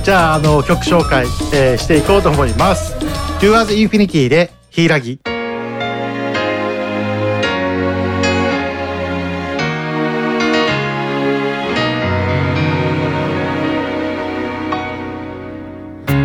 [0.04, 2.94] じゃああの曲紹介、えーしていこうと思います
[3.44, 5.20] Do As Infinity で「ヒイラギ」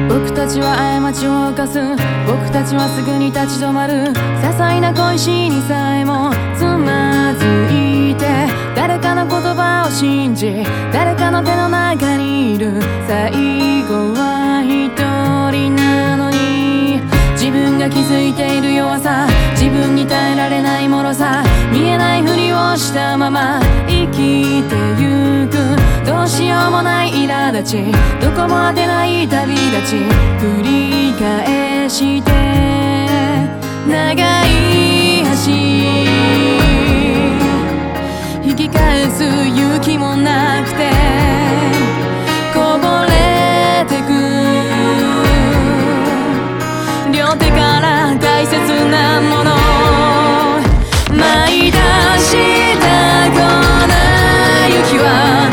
[0.09, 1.81] 僕たちは過ちを犯す。
[2.25, 3.95] 僕たちはすぐに立ち止まる。
[3.95, 8.47] 些細な小石にさえもつまずいて。
[8.77, 12.81] 誰かの言葉を信じ誰かの手の中にいる。
[13.09, 13.33] 最
[13.89, 15.08] 後は一人。
[17.49, 23.59] 自分が気づいている弱さ自分に耐えられない脆さ見えないふりをしたまま
[23.89, 25.57] 生きてゆく。
[26.05, 32.31] どうしようもない苛立ちどこも当てない旅立ち繰り返して
[33.89, 35.51] 長い橋。
[38.47, 40.91] 引き返す勇気もなくて
[42.53, 43.38] こぼれ
[47.37, 49.51] 手から大切なもの。
[51.17, 51.79] 舞い出
[52.19, 53.39] したこ
[53.89, 53.95] の
[54.69, 55.48] 雪は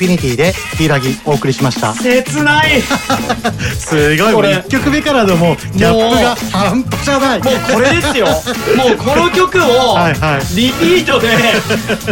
[0.00, 1.92] フィニティでヒイラギお送りしました。
[1.92, 2.80] 切ない。
[3.78, 4.54] すごいこれ。
[4.54, 7.42] 1曲目からのもうギャップが半端じゃない。
[7.42, 8.26] もうこれですよ。
[8.78, 9.98] もうこの曲を
[10.56, 11.28] リピートで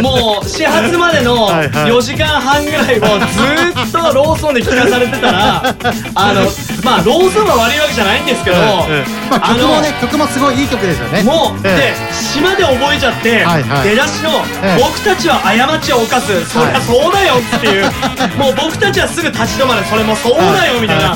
[0.03, 1.91] もう始発までのはいはい。
[1.91, 5.75] 4時間半ぐらいをずーっとローソンで聞かされてたら
[6.13, 6.47] あの
[6.89, 8.57] まあローソンが悪いわけじゃないんですけど、
[8.89, 11.21] ええまあ、曲もね曲もすごいいい曲ですよね。
[11.21, 13.89] もう、えで島で覚えちゃって、はいはい。
[13.89, 14.81] 出だしの、ええ。
[14.81, 17.85] 僕たちは過ちを犯すそりゃそうだよっていう、
[18.41, 21.13] もう僕たちはすぐ立ち止まるそれもそうだよみたいな、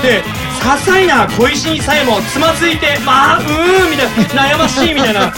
[0.00, 0.24] で
[0.60, 4.54] 些細な小石にさえもつまずいてまあうーんみたいな。
[4.54, 5.32] 悩ましいみたいな。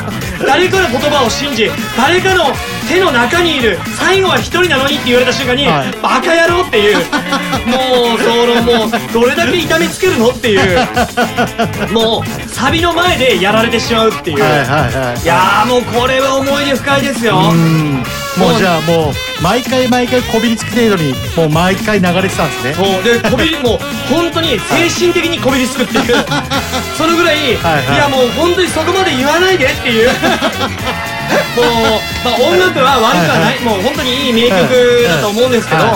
[0.46, 2.52] 誰かの言葉を信じ誰かの
[2.88, 3.78] 手の中にいる。
[3.98, 5.92] 最後は一人なのにって言われた瞬間に、はい。
[6.02, 6.96] バカ野郎っていう。
[7.66, 10.78] もうそのもうどれだけ痛めつけるのっていう。
[11.92, 15.22] もうサビの前でやられてしまうっていう、はいはいはい。
[15.22, 17.38] いやーもうこれは思い出深いですよ。
[17.52, 18.04] うん
[18.38, 22.74] もうじゃあもう毎回毎回こびりつく程度にもう毎回流れてたんですね。
[22.74, 23.02] そう。
[23.04, 26.24] でこびりもう本当に精神的にこびりつくっていう。
[26.96, 27.98] そのぐらい、いはいはい。
[27.98, 30.08] やもう本当にそこまで言わないでっていう。
[31.56, 31.64] もう、
[32.24, 35.92] まあ、音楽は悪くはない、もう本当にいい名曲だと思うんですけど、はい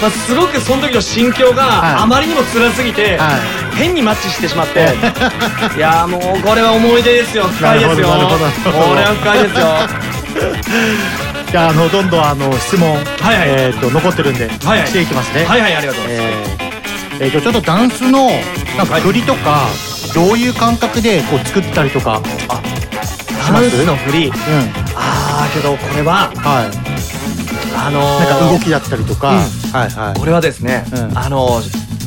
[0.00, 3.38] まあ、すごくその時の心境はいがあまりにも辛すぎて、は
[3.76, 4.80] 変にマッチしてしまって。
[5.76, 7.44] いやーもうこれは思い出ですよ。
[7.44, 8.08] 深いですよ。
[8.64, 13.48] これは深いですよじゃああのどんどんあの質問、はいはい。
[13.48, 14.86] えっ、と残ってるんで、はいはい。
[14.86, 15.44] していきますね。
[15.44, 16.68] はいはいありがとうございます、えー
[17.20, 18.28] えーとちょっとダンスの
[18.76, 19.66] なんか振りとか、
[20.14, 22.22] どういう感覚でこう作ったりとか
[23.50, 24.26] ダンスの振り。
[24.26, 24.32] うん。
[24.94, 26.88] ああけどこれははい。
[27.76, 29.28] あのー、なんか動きだったりとか、
[29.72, 30.18] はいはい。
[30.20, 31.18] これはですね、うん。
[31.18, 31.60] あの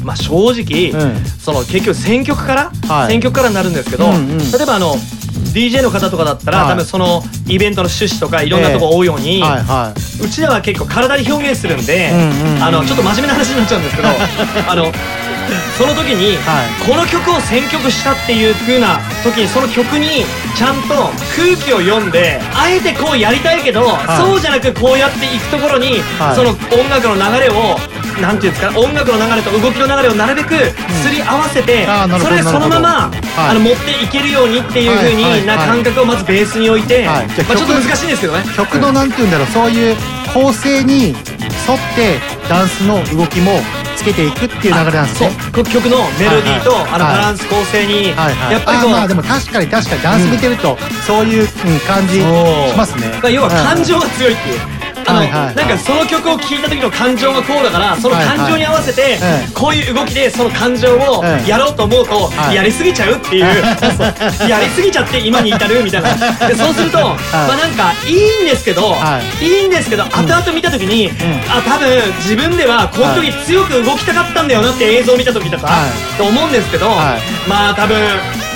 [0.04, 1.26] まあ正直、うん。
[1.26, 3.12] その結局選曲から、はい。
[3.12, 4.38] 選曲からになるんですけど、うんうん。
[4.38, 4.96] 例えばあの
[5.54, 6.70] DJ の方とかだったら、はい。
[6.70, 10.26] 多分そのイベントの趣旨とかいろんなとこ追うように、はいはい。
[10.26, 12.64] うちらは結構体で表現するんで、うんうんうん。
[12.64, 14.08] あのちょっと真面目な話になっちゃうんですけど
[14.70, 14.92] あの
[15.78, 16.90] その時に、はい。
[16.90, 20.24] この曲を選曲したっていう風な時にその曲に
[20.56, 23.86] ちゃんと空気を読んであえてこうやりたいけど、い。
[24.18, 26.36] そうじゃなくこうやっていくところに、はい。
[26.36, 27.76] その音楽の流れを
[28.22, 30.54] なんていうんですか音楽の流れと動きの流れをなるべく
[31.02, 38.44] すり合わせて、あーなるほどそれでそのまま、はいあの持っていけるようにっていう風はいはいになはい感覚をまずベースに置いて、はいまあ、ちょっと曲難しいんですけどね。
[38.56, 39.96] 曲のなんて言うんだろうそういう
[40.34, 41.16] 構成に沿っ
[41.96, 42.20] て
[42.50, 43.60] ダンスの動きも
[43.96, 54.60] つけていくっていう流れなんですそうねこ曲のメロディーと、はいはいあのはいバランス構成に、はいはいやっぱりこう、まあでも確かに確かにダンス見てると、そういう、うん感じしますねまあ要は感情が強いっていう。
[55.06, 55.56] あの、はいはいはい。
[55.56, 62.56] なんかその曲を聴いた時の感情がこうだからその感情に合わせて、はいはいこういう動きでその感情をはいやろうと思うと、はい。
[62.56, 63.46] やりすぎちゃうっていう、
[64.38, 66.16] そう やりすぎちゃって今に至るみたいな。
[66.48, 69.46] でそうすると、まあなんかいいんですけど、、はい。
[69.46, 71.12] いんですけど後々見た時に、
[71.50, 71.88] あ多分
[72.18, 76.18] 自分ではこの時強く動きたかったんだよなって映像を見た時とか、はい。
[76.18, 77.50] と思うんですけど、はい。
[77.50, 77.98] まあ多分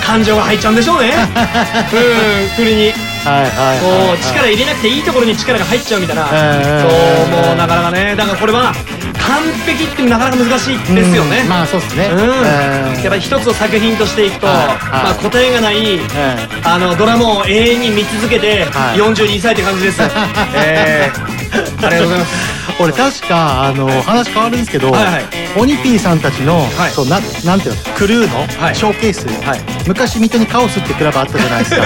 [0.06, 1.12] 感情が入っちゃうんでしょうね。
[1.92, 2.92] うん振りに。
[3.26, 8.14] はいはい力入れなくていいところに力が入っちゃうみたいな、えーそうもうなかなかね。
[8.16, 8.72] だからこれは
[9.18, 12.08] 完璧ってなかなか難しいですよね、うんまあそうですね。
[12.12, 12.20] うん。
[12.20, 14.66] えーやっぱり一つの作品としていくと、はいはい。
[14.68, 18.98] まあ、答えがないえあのドラマを永遠に見続けてはい。
[18.98, 20.00] 42歳って感じです、
[20.54, 22.32] えー、ありがとうございます。
[22.78, 25.24] 俺確かあの話変わるんですけど、はいはい。
[25.56, 26.92] オニピーさんたちの、はい。
[26.92, 28.74] そうななんていうのクルーのはい。
[28.76, 31.82] ショーケース、はい昔水戸にカオスってクラブあったじゃないですか。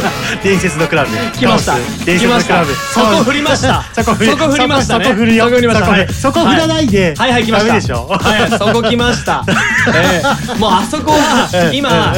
[0.42, 1.10] 伝説のクラブ。
[1.38, 1.74] 来ました。
[2.04, 2.74] 伝説のクラブ。
[2.74, 3.84] そこ振りました。
[3.94, 4.24] そこ振
[4.58, 5.04] りましたね。
[5.04, 5.44] そこ振りよ。
[5.44, 5.84] そこ振りました。
[5.84, 7.32] そこはいそこ振らないで、はい。
[7.32, 7.80] はい来ました。
[7.80, 8.08] しょ。
[8.08, 9.44] はいそこ来ました、
[9.94, 12.14] えー、もうあそこは今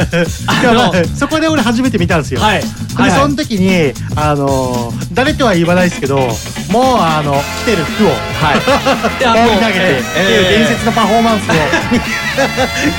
[1.15, 2.61] そこで俺初めて見たんですよ、はい。
[2.61, 2.67] で、
[3.11, 6.17] その時にあのー誰とは言わないですけど
[6.69, 8.09] もうあの着てる服を。
[8.09, 8.59] はい。
[8.59, 9.79] 投げて。
[9.79, 11.53] えってえいう伝説のパフォーマンスを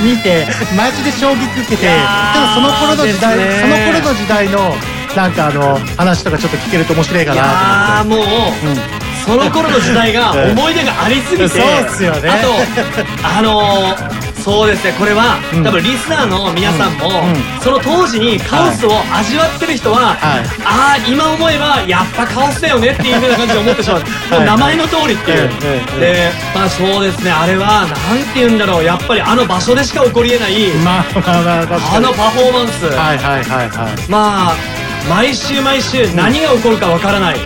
[0.02, 1.88] 見てマジで衝撃受けて
[2.18, 3.44] いやーただその頃の時代、ね。
[3.60, 4.74] その頃の時代の
[5.16, 8.66] なんかあの話とかちょっと聞けると面白いかなーもう、と思って。
[8.66, 9.08] うん。
[9.28, 11.48] その頃の時代が思い出がありすぎて。
[11.48, 12.30] そうっすよね。
[12.30, 14.94] あとあのー、そうですね。
[14.98, 15.62] これは、うん。
[15.62, 17.36] 多分リスナーの皆さんも、うん。
[17.36, 17.60] うん。
[17.60, 20.44] その当時にカオスを味わってる人は、はい。
[20.64, 24.00] ああ今思えばやっぱカオスだよねっていう風な感じで思ってしまう、
[24.32, 26.00] もう名前の通りっていう、えええ。
[26.00, 27.30] でまあそうですね。
[27.30, 28.84] あれはなんて言うんだろう。
[28.84, 31.96] やっぱりあの場所でしか起こりえない、まあまあまあ確かに。
[31.96, 34.08] あのパフォーマンス、はいはいはいはい。
[34.08, 34.77] まあ
[35.08, 37.36] 毎週毎週何が起こるかわからない、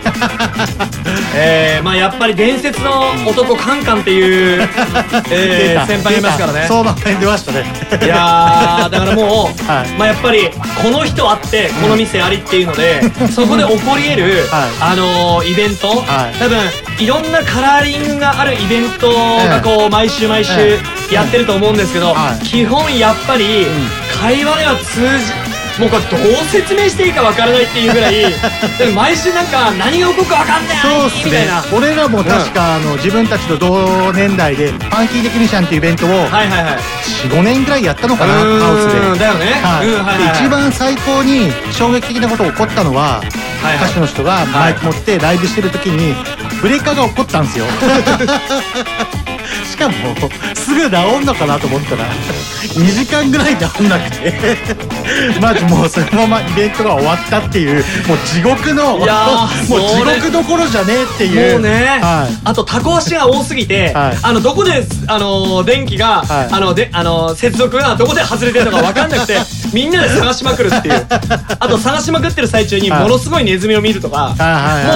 [1.35, 4.69] えー、まあやっぱり伝説の男カンカンっていう、
[5.31, 6.65] えー、先輩がいますからね。
[6.69, 7.65] 相場編出ましたね。
[8.03, 9.89] いやーだからもう、 はい。
[9.99, 10.51] まあやっぱり
[10.83, 14.93] この人あってこの店ありっていうので、そこで起こり得る、はい。
[14.93, 16.39] あのーイベント、はい。
[16.39, 16.59] 多分
[16.99, 19.11] いろんなカラーリングがあるイベント
[19.49, 20.81] がこう毎週毎週え
[21.11, 21.15] え。
[21.15, 22.45] やってると思うんですけど、はい。
[22.45, 23.67] 基本やっぱり
[24.21, 28.25] 会話では通じもうこれどう説明していいかわからないっていうぐらい
[28.95, 31.49] 毎週なんか何が起こるかわかんないそうっすね。
[31.73, 36.79] 俺らも確か、あの自分たちと同年代でファンキーテクニシャンっていうイベントをはいはいはい。
[37.29, 39.19] 45年ぐらいやったのかなハウスで。
[39.19, 39.61] だよね。
[39.63, 39.87] はい。
[39.87, 43.87] うんはいはい一番最高に衝撃的なことが起こったのは、はいはい。
[43.87, 46.15] 歌手の人がマイク持ってライブしてる時に
[46.61, 47.65] ブレーカーが起こったんですよ
[49.65, 49.95] しかも
[50.55, 52.05] すぐ治んのかなと思ったら
[52.75, 54.93] 2時間ぐらい治んなくて。
[55.41, 61.53] マジもうそのままイベントが終わったっていうもう地獄のもう地獄どころじゃねえっていう。
[61.55, 62.39] もうね、はい。
[62.45, 64.19] あとタコ足が多すぎて、はい。
[64.23, 66.49] あのどこでああのー電気が、はい。
[66.53, 69.39] あのであのー接続がどこで外れてるのか分かんなくて
[69.73, 71.07] みんなで探しまくるっていう。
[71.59, 73.03] あと探しまくってる最中にはい。
[73.03, 74.35] ものすごいネズミを見るとか、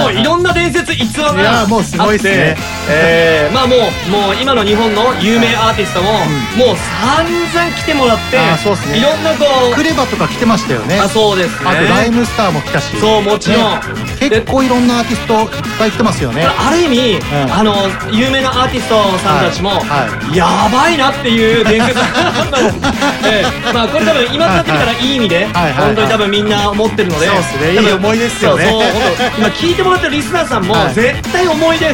[0.01, 2.31] もういろんな伝説逸話がいやもうすごいっすね。
[2.31, 2.57] あって
[2.89, 6.11] えーまあもうもう今の日本の有名アーティストも、
[6.57, 8.99] もう散々来てもらってあーそうっすね。
[8.99, 10.99] いろんなこうクレバとか来てましたよね。
[10.99, 11.69] あそうですね。
[11.69, 12.95] あとライムスターも来たし。
[12.97, 13.79] そうもちろん。
[13.79, 13.79] ね。
[14.19, 15.47] 結構いろんなアーティストいっ
[15.77, 16.45] ぱい来てますよね。
[16.45, 17.53] ある意味、ん。
[17.53, 17.75] あの
[18.11, 20.35] 有名なアーティストさんたちも、はい。
[20.35, 21.99] やばいなっていう伝説
[23.25, 23.73] ええ。
[23.73, 25.73] まあこれ多分今となってみたらいい意味で、はいはい。
[25.73, 27.27] 本当に多分みんな思ってるので。
[27.27, 27.81] そうっすね。
[27.81, 28.65] いい思い出っすよね。
[28.65, 30.93] そうそう今聞いてもらってるリスナーさんも、はい。
[30.93, 31.93] 絶対思い出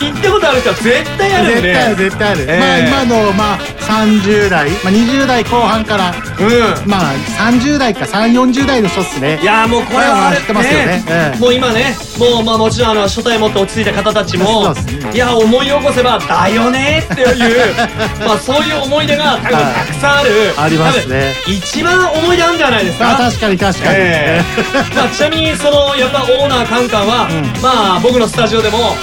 [0.00, 2.58] 行ったことある人は絶対あるんである絶対ある、ええ。
[2.58, 6.88] まあ今のまあ30代、まあ、20代後半からうん。
[6.90, 7.14] まあ
[7.52, 9.38] 30代か3 4 0代の人っすね。
[9.42, 11.04] いやーもうこれはあれ知ってますよね。
[11.08, 11.38] ええ。
[11.38, 15.10] もう今ねもうまあもちろんあの初対持って落ち着いた方たちもね。
[15.12, 17.74] いや思い起こせばだよねっていう
[18.26, 19.74] まあそういう思い出が多分はい。
[19.86, 20.30] たくさんある。
[20.56, 21.34] ありますね。
[21.46, 23.10] 一番思い出あるんじゃないですか？
[23.12, 24.42] あ確かに確かに、ええ。
[24.94, 27.28] まあ、ちなみにそのやっぱオーナーカンカンは、
[27.62, 28.96] まあ僕のスタジオでも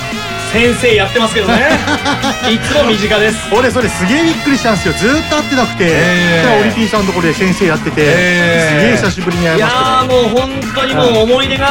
[0.58, 1.70] 先生やってますけどね。
[2.49, 3.38] いつも身近です。
[3.51, 4.93] 俺それすげえびっくりしたんですよ。
[4.93, 8.97] ずーっと会ってなくて、えオリティさんのところで先生やってて、ええ。
[8.97, 11.68] すげえ久しぶりに会いいやましたねーもう本当にもう思い出が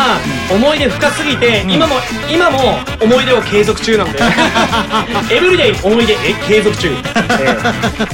[0.49, 1.97] 思い出深すぎて、今も
[2.29, 4.21] 今も思い出を継続中なんで。
[5.35, 6.89] エブリデイ思い出え継続中、
[7.41, 7.57] え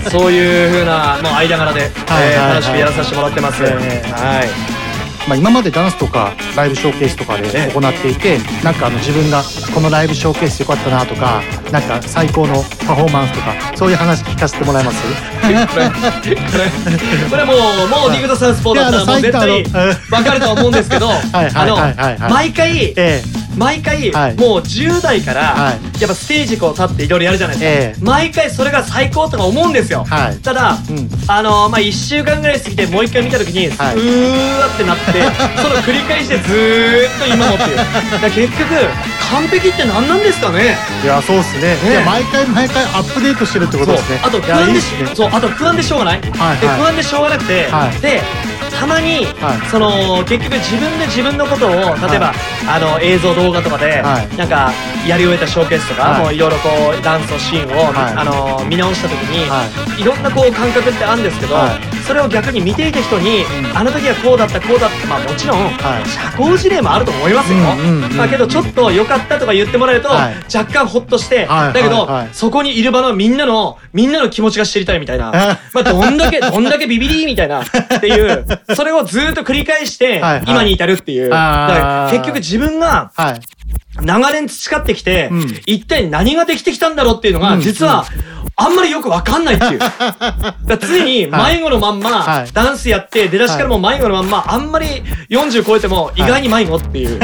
[0.07, 0.09] え。
[0.11, 2.55] そういう風なもう間柄で、はいえーはいはい。
[2.55, 3.77] 楽しくやらさせてもらってます、え
[4.09, 4.13] え。
[4.13, 4.82] はい
[5.29, 7.73] まあ、今までダンスとかライブショーケースとかでええ。
[7.73, 9.43] 行っていて、なんかあの自分が
[9.75, 12.55] このライブショーケースよかったなとかなんか最高の
[12.87, 15.03] パフォーマンスとかそういう話聞かせてもらえます？
[15.43, 15.91] これこれ
[17.31, 23.23] これもうもうディグドサウスポーだったらもう絶対いやあの最わかると思うんですけどはいはいあのはいはいはい毎回ええ
[23.57, 24.37] 毎回、はい。
[24.37, 26.01] もう10代から、はい。
[26.01, 28.05] やっぱステージこう立っていろいろやるじゃないですか、ええ。
[28.05, 30.39] 毎回それが最高とか思うんですよ、はい。
[30.39, 31.09] ただ、うん。
[31.27, 33.97] あのまあ1週間ぐらい過ぎてもう一回見た時に、はい。
[33.97, 35.03] うーわってなって
[35.61, 37.93] その繰り返しでずーっと今もっていうだか
[38.23, 38.71] ら結局
[39.31, 40.77] 完璧って何なんですかね。
[41.03, 41.77] いやそうっすね。
[41.85, 41.91] ね。
[41.91, 44.21] いや毎回毎回アップデートしてるってことですね。
[44.23, 44.29] そう。
[44.29, 46.61] あといや不安でっすねそうあと不安でしょうがない、はいはい。
[46.61, 48.01] で不安でしょうがなくて、はい。
[48.01, 48.23] で
[48.79, 49.71] たまに、はい。
[49.71, 51.71] その結局自分で自分のことを
[52.09, 52.33] 例えば、
[52.69, 54.37] あの映像動画とかで、はい。
[54.37, 54.73] なんか
[55.07, 56.23] やり終えたショーケースとか、はい。
[56.23, 56.69] もういろいろこ
[56.99, 58.15] うダンスのシーンを、はい。
[58.17, 59.67] あの見直した時に、、は
[59.99, 63.45] いろんなこう感覚ってあるんですけど、はいそれを逆に見ていた人に、
[63.75, 65.07] あの時はこうだったこうだった。
[65.07, 66.09] まあもちろん、はい。
[66.09, 67.59] 社交辞令もあると思いますよ、
[68.17, 70.35] まあけどちょっと良かったとか言ってもらえると、はい。
[70.55, 75.31] 若干ホッとして、はいだけど、そこにいる場のみんなのみんなの気持ちが知りたいみたいな。
[75.73, 77.67] まあどんだけどんだけビビリみたいなっ
[78.01, 78.45] ていう
[78.75, 81.29] それをずーっと繰り返して今に至るっていう。
[81.29, 83.41] だから結局自分がはい
[84.01, 85.41] 長年培ってきて、うん。
[85.67, 87.61] 一体何ができてきたんだろうっていうのが、うん。
[87.61, 88.05] 実は、
[88.55, 89.79] あんまりよくわかんないっていう。
[89.79, 92.53] だ常に迷子のまんま、はい。
[92.53, 94.87] ダンスやって、出だしからもう迷子のまんま、あんまり
[95.31, 97.19] 40超えても意外に迷子っていう。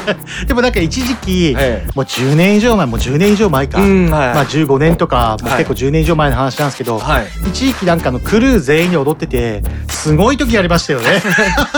[0.46, 1.90] でもなんか一時期、ええ。
[1.94, 5.64] もう10年以上前もう10年以上前か、まあ15年とか、もうはい。
[5.64, 7.26] 結構10年以上前の話なんですけど、はい。
[7.48, 11.22] 一時期なんかあのクルー全員で踊っててすごい時ありましたよね。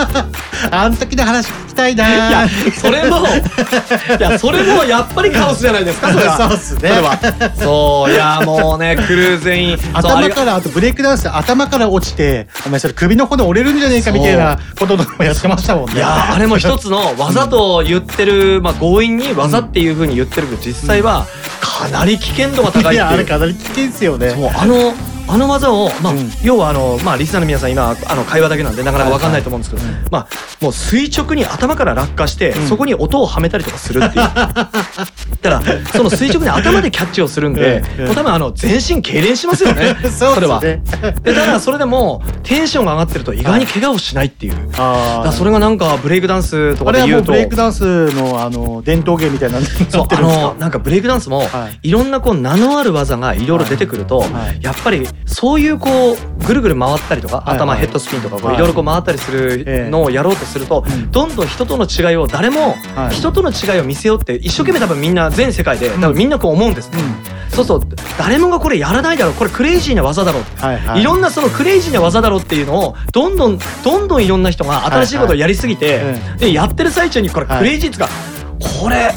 [0.71, 3.19] あの時の話聞きたいないや、それも、
[4.19, 6.37] いや、 それもやっぱりカオスじゃないですか、それは。
[6.49, 6.91] そうっすね。
[7.55, 9.77] そう、いや、もうね、クルー全員。
[10.01, 15.95] そうありが頭からあとブレイクダンス頭から落ちてお前それ首の骨折れるんじゃねえかみたいなこととかもやってましたもんね。
[15.95, 21.25] いやーあれも一つの技と言ってる、まあ強引に技っていう風に言ってるけど実際は
[21.59, 22.93] かなり危険度が高いっていう。
[22.93, 24.31] いやあれかなり危険っすよね。
[24.31, 24.93] そうあの
[25.29, 26.29] あの技を、まあうん。
[26.43, 30.27] 要はあの、まあ、リスナーの皆さん今あの会話だけなんでなかなか分かんないと思うんですけど、まあ、
[30.61, 34.25] もう垂直に頭から落下して、そこに音をはめたりとかするっていう。
[35.41, 35.61] だから
[35.93, 39.95] その垂直に頭でキャッチをするんで、う んもう多分あの全身痙攣しますよね。
[40.09, 40.59] それは。
[40.59, 40.79] で
[41.23, 44.55] ただそれでもテンションが上がってると意外に怪我をしないっていう。
[44.71, 49.59] だそれがなんかブレイクダンスとかあれはもうで言うとブレイクダンスのあの伝統芸みたいな
[49.89, 50.43] そうあるんですか？
[50.47, 51.91] のなんかブレイクダンスも、、はい。
[51.91, 54.59] ろんなこう名のある技がいろいろ出てくると、はい。
[54.61, 58.55] やっぱりそういうこうぐるぐる回ったりとか、頭ヘッドスピンとかい。
[58.55, 61.11] いろいろこう回ったりするのをやろうとすると、ん。
[61.11, 63.15] どんどん人との違いを誰もはい。
[63.15, 66.99] 人との違いを見せようって一生懸命多分みんな全世界で多分みんなこう思うんですね。
[67.49, 67.81] そうそう
[68.19, 69.33] 誰もがこれやらないだろう。
[69.33, 71.01] これクレイジーな技だろう、はいはい。
[71.01, 77.59] いろんなそのクレイジーな技だろうっていうのをどんどんどんどんいろんな人が新しいことをやりすぎて、でやってる最中にこれはい。
[77.59, 78.09] クレイジーっつうか、
[78.81, 79.11] これ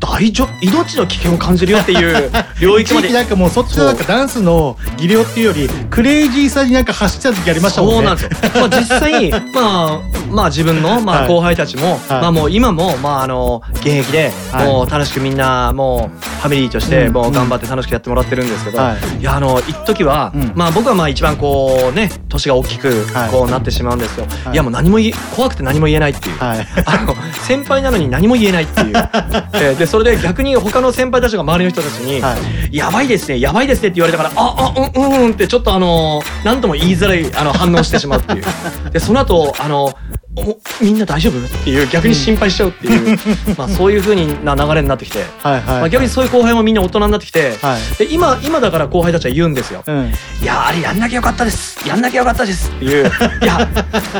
[0.00, 0.48] 大丈夫。
[0.60, 2.30] 命の危険を感じるよっていう
[2.60, 3.12] 領域まで。
[3.12, 7.96] なんかもうそっちのなんかダンスの技量っていうよりクレイジーさになんか走ってた時ありましたもんね。
[7.96, 8.50] そうなんですよ。
[8.54, 11.24] まあ 実際まあまあ自分のまはい。
[11.24, 11.98] あ後輩たちも、はい。
[12.08, 14.66] まあもう今もまああの現役ではい。
[14.66, 19.20] もう楽しくみんなもうファミリーとしてうんもう頑張って楽しくやってもらってるんですけど、はい。
[19.20, 20.52] いやあの一時は、うん。
[20.54, 23.30] まあ僕はまあ一番こうね年が大きくはい。
[23.30, 24.26] こうなってしまうんですよ。
[24.44, 24.54] はい。
[24.54, 24.98] い、やもう何も
[25.34, 26.38] 怖くて何も言えないっていう。
[26.38, 26.66] はい。
[26.84, 27.14] あの
[27.46, 28.88] 先輩なのに何も言えないっていう、
[29.54, 32.36] えーでそれで逆に他の先輩たちが周りの人たちには
[32.72, 38.44] 「やばいですねやばいですね」って言われたから「ああうんうんうん」ってちょっとあの何とも言いづらいあの反応してしまうっていう。
[38.92, 39.94] でその後あの
[40.36, 41.38] おみんな大丈夫？
[41.38, 43.18] っていう逆に心配しちゃうっていう、
[43.56, 44.14] まあそういう風
[44.44, 47.96] な流れになってきて、はい逆にそういう後輩もみんな大人になってきて、はい。
[47.96, 49.82] で今今だから後輩たちは言うんですよ。
[49.86, 50.12] うん。
[50.42, 51.88] いやあれやんなきゃよかったです。
[51.88, 52.70] やんなきゃよかったです。
[52.70, 53.06] っていう。
[53.06, 53.68] いや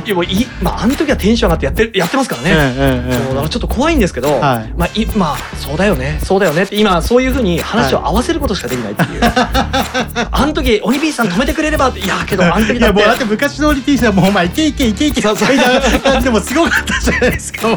[0.06, 4.72] いやもういいまああの時はテンション上がってやってるやってますからね、うんうんうんそうだからちょっと怖いんですけど、はい。
[4.76, 6.18] まあいまあそうだよね。
[6.22, 6.62] そうだよね。
[6.62, 12.00] って今そういうふうに話を合わせることしかできないっていう、 あの時鬼ピーさん止めてくれればって。
[12.00, 12.78] いやけどあの時だって。
[12.78, 15.20] いやもうだって昔のオリティさんもうお前いけいけいけいけ。
[15.20, 15.32] いな
[16.11, 17.68] 感じでもすごかったじゃないですか。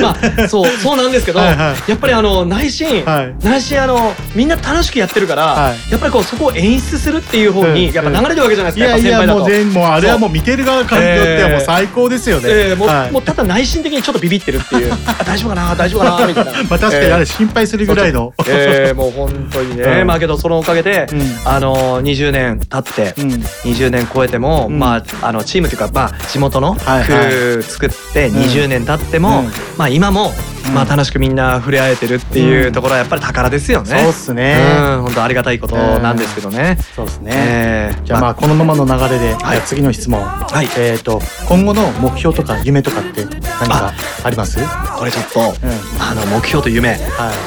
[0.00, 3.34] まあそうそうなんですけどやっぱりあの内心、はい。
[3.44, 5.90] 内心あのみんな楽しくやってるから、はい。
[5.90, 7.94] やっぱりこうそこを演出するっていう方にうん。
[7.94, 9.44] やっぱ流れてるわけじゃないいですか、やいやもやっぱ先輩だと。
[9.44, 13.12] う全もうあれはもう見てる側からによってはもう最高ですよね、えーもうはい。
[13.12, 14.92] もうただ内心的にちょっとビビってるっていう。
[15.06, 16.52] あ大丈夫かな大丈夫かなみたいな。
[16.68, 20.06] まあ確かにあれ心配するぐらいの、えーもう本当にね、うん。
[20.06, 21.22] まあけどそのおかげで、うん。
[21.44, 23.30] あの20年経って、うん。
[23.64, 24.78] 20年超えても、うん。
[24.78, 27.30] まああのチームというかまあ地元のクはいはい。
[27.30, 28.32] ルー作ってん。
[28.32, 29.46] 20年経っても、うん。
[29.76, 30.32] まあ今も、
[30.66, 30.74] うん。
[30.74, 32.72] まあ楽しくみんな触れ合えてるっていううん。
[32.72, 34.00] ところはやっぱり宝ですよね。
[34.02, 34.56] そうっすね。
[34.94, 36.78] うん本当ありがたいことなんですけどね。
[36.94, 40.68] そうですね、えーじゃあまあこのままの流れで、次の質問、はい。
[40.78, 43.92] えっ、と今後の目標とか夢とかって何か
[44.24, 44.58] あります？
[44.98, 45.70] これちょっと、うん。
[46.00, 46.98] あの目標と夢、はい。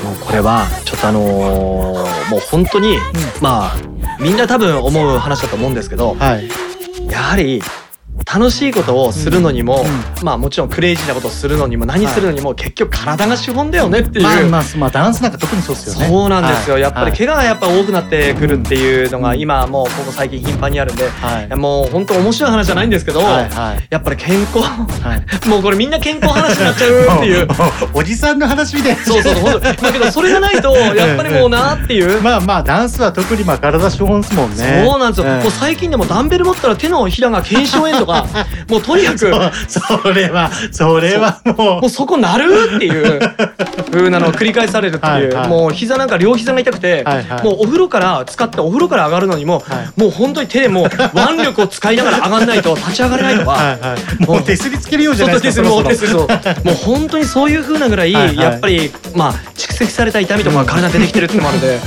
[0.06, 2.98] もうこれはちょっとあのーもう本当に、
[3.42, 3.76] まあ
[4.20, 6.50] みんな多分思う話だと思うんですけど、はい。
[7.12, 7.62] やはり
[8.26, 9.84] 楽しいことをするのにも、
[10.24, 14.24] まあもちろんクレイジーなことをするのにも何するのにも結局体が資本だよねっていう。
[14.24, 16.08] まあまあまあダンスなんか特にそうですよね。
[16.08, 16.84] そうなんですよ、はい。
[16.84, 21.56] やっぱり怪我がやっぱ多くなってくるっていうのが今もうここ最近頻繁にあるんで、はい。
[21.56, 23.50] もう本当面白い話じゃないんですけど、はい。
[23.50, 23.88] はい。
[23.90, 25.24] やっぱり健康、はい。
[25.50, 27.48] もうこれみんな健康話になっちゃうっていう。
[27.94, 28.96] おじさんの話みたい。
[28.96, 32.22] なそうそうそうだけどそれがないと やっぱりもうなっていう。
[32.22, 34.84] まあまあダンスは特にまあ体資本ですもんね。
[34.86, 35.44] そうなんですよ、ええ。
[35.44, 38.26] もう最近でもダンベル持ったら手のひらが腱鞘炎とか
[38.70, 39.18] もうとにかく。
[39.68, 43.20] それはそれはももうそこなるっていう
[43.92, 45.12] 風なのを繰り返されるっていう。
[45.12, 45.50] はいはい。
[45.50, 47.44] もう膝なんか両膝が痛くて、はいはい。
[47.44, 53.52] もうお風呂から使ってお風呂から上がるのにも、はもう本当に手でもう腕力を使いながら上がんないと立ち上がれないとか。
[53.52, 54.26] はいはい。
[54.26, 56.72] もう手すりつけるようじゃないですかもう手すりそうも。
[56.72, 58.38] う本当にそういう風なぐらい、はいはい。
[58.38, 61.82] やっぱりまあ蓄積された痛みとかが体に出てきてるってのもあるんで、やっ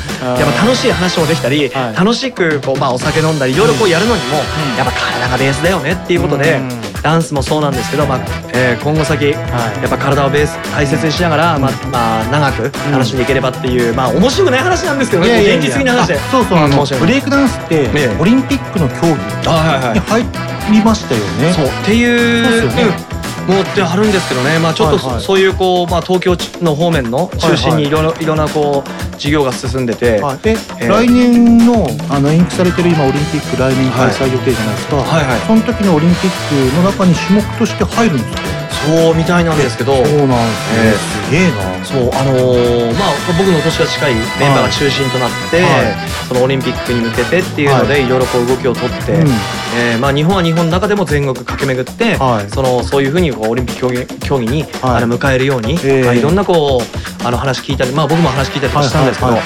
[0.58, 1.96] ぱ楽しい話もできたり、はい。
[1.96, 4.36] 楽しくこうまあお酒飲んだりいろいろこうやるのにも、
[4.76, 6.68] やっぱ体がベースだよねっていうことで、うん。
[7.02, 8.18] ダンスもそうなんですけど、まあ
[8.52, 9.38] えー今後先、や
[9.86, 16.14] っぱ体をベース大切にしながら、まあまあ、長く楽しんでいければっていう、まあ面白くない話なんですけどね現実的な話で。
[16.14, 18.16] あそうそうあのブレイクダンスってええ。
[18.18, 18.94] オリンピックの競
[19.42, 20.24] 技に入
[20.72, 21.52] りましたよね。
[21.52, 21.66] そう。
[21.66, 22.96] っていうそうですよね。
[23.00, 23.05] うん
[23.47, 25.24] もうってあるんですけどね、まあ、ちょっとそ,、はいはい。
[25.34, 28.03] ういうこう、まあ、東京の方面の中心にいろい。
[28.03, 30.38] ろいろんなこう事業が進んでて、はい。
[30.44, 30.88] ええー。
[30.88, 35.40] 来年のあの延期されてる今オリンピック来年開催予定じゃないですか、はいはい。
[35.40, 40.34] その時のオリンピックの中に種目として入るんですかそうみたいなんですけどそうなんですね、
[40.76, 41.84] ええすげえな。
[41.84, 46.28] そうあのーまあ僕の年が近いメンバーが中心となって、はい。
[46.28, 49.28] そのオリンピックに向けてっていうので、い、ろいろこう動きをとって、うん。
[49.78, 52.50] えーまあ、日本は日本の中でも全国駆け巡って、はい。
[52.50, 55.02] そのそういうふうにこうオリンピック競技競技に、はい。
[55.02, 59.40] あの迎えるように、ええまあ、いろんなこうあの話聞いたり、まあ、僕も話聞いたりとかしたんですけど、もう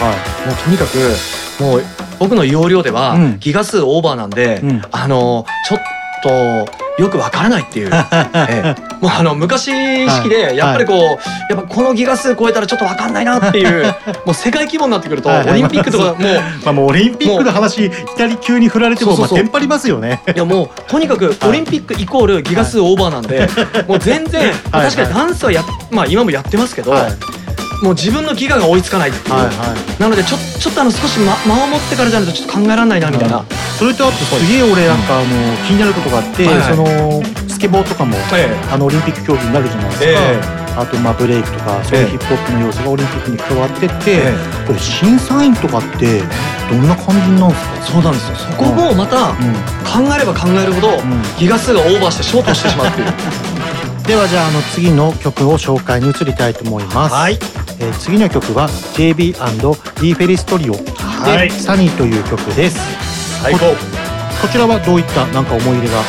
[0.65, 1.83] とにかくもう
[2.19, 3.39] 僕の容量ではうん。
[3.41, 4.83] ギガ数オーバーなんで、うん。
[4.91, 5.85] あのちょっと
[6.29, 7.91] よくわからないっていう、
[8.35, 8.91] ええ。
[9.01, 9.71] もうあの昔
[10.09, 13.85] 式でやっぱりこう、やっぱこのギガ数超えたらちょっとわかんないなっていう
[14.27, 15.39] もう世界規模になってくるとはい。
[15.39, 16.41] はいオリンピックとか もう。
[16.65, 20.21] まあもうオリンピックの話いきなり急に振られてもテンパりますよね。
[20.35, 23.49] いやもうとにかくオリンピックイコールギガ数オーバーなんで、
[23.89, 24.91] もう全然はい。
[24.91, 27.40] 確かにダンスはやまあ今もやってますけど、はい
[27.83, 30.01] もう自分のギガが追いつかないっていう、はいはい。
[30.01, 33.45] なのでちょちょっとあの少し間間を持ってからじゃないとちょっと考えられないなみたいな、
[33.79, 35.27] それとあとすげえ俺なんかあの
[35.67, 36.77] 気になることがあって、はいはい。
[36.77, 40.41] そのスケボーとかも、えあのオリンピック競技になるじゃないですか、え
[40.77, 44.35] あとまあブレイクとかそういうヒップホップの要素がオリンピックに加わってって、え
[44.67, 46.21] これ審査員とかって
[46.69, 47.97] どんな感じなんですか？
[47.97, 48.37] そうなんですよ。
[48.37, 49.55] そこもまたうん。
[49.91, 51.23] 考えれば考えるほど、ん。
[51.39, 53.13] ギガ数がオーバーしてショートしてしまうっていう。
[54.07, 57.39] ではじゃああの次の曲を紹介に移りたいと思います、はい
[57.81, 61.51] えー次の曲は JB& ディフェリストリオで、はい。
[61.51, 62.79] サニーという曲です。
[63.43, 63.59] 最高。
[63.61, 63.77] こ
[64.43, 66.01] こちらはどういったなんか思い入れが？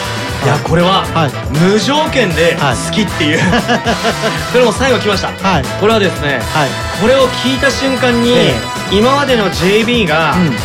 [0.43, 1.31] いやこれははい。
[1.59, 2.75] 無条件ではい。
[2.75, 3.39] 好きっていう。
[4.51, 5.27] それも最後来ました。
[5.27, 5.63] はい。
[5.79, 6.69] これはですねはい。
[7.01, 8.53] これを聞いた瞬間にえ
[8.91, 10.55] 今までの JB がうん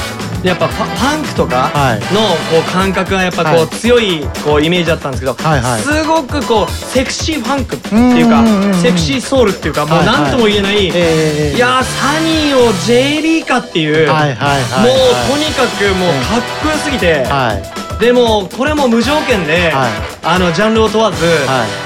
[0.49, 2.01] やっぱパパンクとかはい。
[2.15, 2.21] の
[2.51, 8.43] こう感覚がやっぱこはう強いこうイメージだったんですけどすごくこうセクシーファンクっていうか
[8.77, 15.31] セクシーソウルっていうかもう何とも言えないえーいやーサニーを JB かっていうもうはいはいはい。
[15.31, 18.01] とにかくもうかっこよすぎてはい。
[18.01, 19.91] でもこれも無条件ではい。
[20.23, 21.29] あのジャンルを問わずい。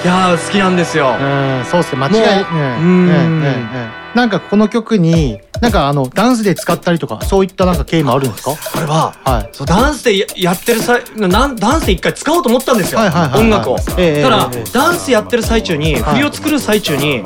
[0.06, 1.14] やー好きなんですよ。
[1.18, 2.00] うんそうですね。
[2.00, 8.50] 間違いなんかこの曲になんかあのダンスで使ったりとかそういったなんか経緯もあるんですか？
[8.50, 9.48] これははい。
[9.52, 13.40] そうダンスでややってる際なんダンスで一回使おうと思ったんですよはいはいはいはい。
[13.42, 13.76] 音楽を。
[13.98, 14.58] ええただええ。
[14.60, 16.02] ええダンスやってる最中にはい。
[16.14, 17.22] 振りを作る最中に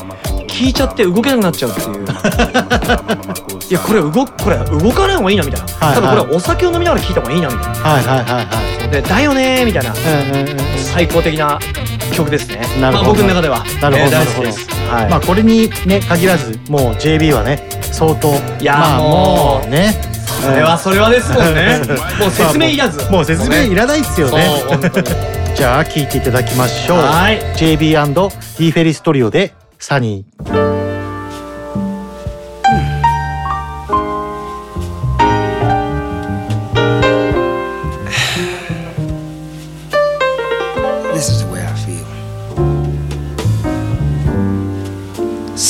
[0.49, 2.05] 聞いちゃって動けなくなっちゃうっていう。
[3.71, 5.87] いやこれ動これ動かない方がいいなみたいな。
[5.87, 5.95] はいはい。
[5.95, 7.79] 多分これお酒を飲みながら聞いた方がいいなみたいな。
[7.79, 8.91] はいはいはいはい。
[8.91, 9.93] でだよねーみたいな。
[9.93, 10.57] うんうんうん
[10.93, 11.59] 最高的な
[12.13, 12.61] 曲ですね。
[12.81, 13.09] なるほど。
[13.09, 13.65] まあ僕の中では。
[13.81, 15.11] なるほどえー大好きですはい。
[15.11, 18.29] まあこれにね限らずもう JB はね相当
[18.61, 19.95] いやまあもうね。
[20.43, 21.81] それはそれはですもんね。
[22.21, 23.11] もう説明いらず。
[23.11, 24.63] もう説明いらないっすよね。
[25.55, 26.99] じゃあ聴いていただきましょう。
[26.99, 27.41] はい。
[27.57, 30.74] JB& ディフェリストリオでサニー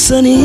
[0.05, 0.37] Sunny.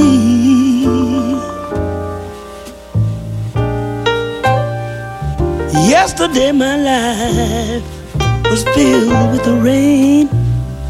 [5.91, 7.83] Yesterday my life
[8.49, 10.29] was filled with the rain.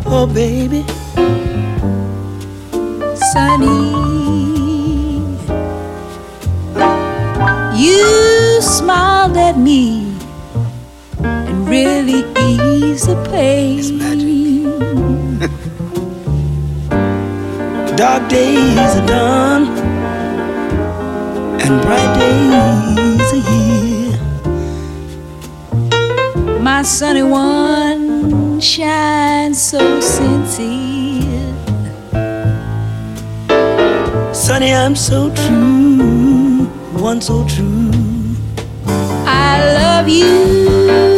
[0.06, 0.86] Oh baby.
[3.34, 3.90] Sunny.
[7.76, 10.16] You smiled at me
[11.24, 14.29] and really eased the pain.
[18.00, 19.68] Dark days are done
[21.60, 24.20] and bright days are here.
[26.62, 31.54] My sunny one shines so sincere.
[34.34, 36.68] Sunny, I'm so true,
[37.04, 37.92] one so true.
[39.28, 41.09] I love you.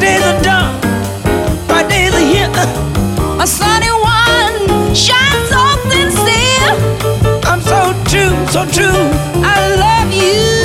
[0.00, 0.80] Days are done,
[1.88, 2.50] days are here.
[3.36, 5.28] My sunny one shines.
[7.50, 9.10] I'm so true, so true.
[9.42, 10.57] I love you.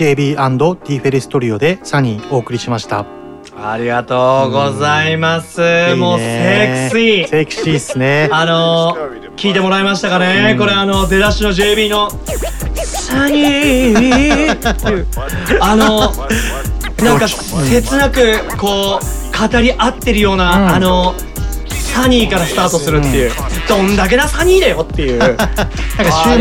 [0.00, 3.04] JB& ディフェリストリオでサニーお送りしました。
[3.54, 5.60] ありがとうございます。
[5.60, 7.28] いいねもうセクシー。
[7.28, 8.30] セクシーっすね。
[8.32, 12.10] あのー聞いてもらいましたかね、これあの出だしの JB の
[12.76, 15.06] 「サニー」っていう
[15.60, 16.12] あの
[17.02, 20.68] なんか切なくこう語り合ってるような、うん。
[20.76, 21.14] あの
[21.68, 23.32] サニーからスタートするっていう、
[23.70, 25.18] どんだけなサニーだよっていう。
[25.22, 25.48] なんか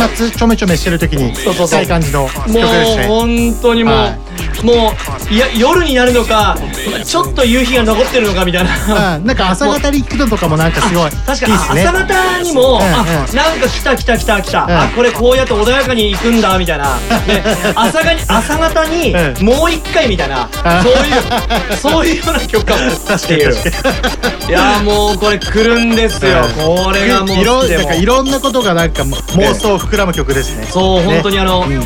[0.10, 1.86] 週末ちょめちょめしてる時にそうそうそう。
[1.86, 3.06] 感じの曲もうですね。
[3.08, 4.16] 本当にもう、は
[4.64, 4.94] も
[5.30, 6.58] ういや夜になるのか
[7.06, 9.16] ちょっと夕日が残ってるのかみたいな。
[9.16, 11.12] うんなんか朝方に行くのとかもなんかすごい。
[11.12, 11.88] 確かにね。
[11.88, 14.72] 朝方にも、うんあなんか来た来た来た来た、ん。
[14.72, 16.96] あこれこうやって穏やかに行くんだみたいな、
[17.28, 17.44] ね、
[17.76, 20.50] 朝がに朝方にうもう一回みたいな、
[20.84, 23.54] そういうそういうような曲かもっていう
[24.50, 30.66] いやーもうこれ来るんですよ、これがもういろんかいろんなことがなんか妄想膨らむ曲ですね。
[30.66, 31.06] そう、ね。
[31.06, 31.78] 本当にあの、うん。
[31.78, 31.86] もう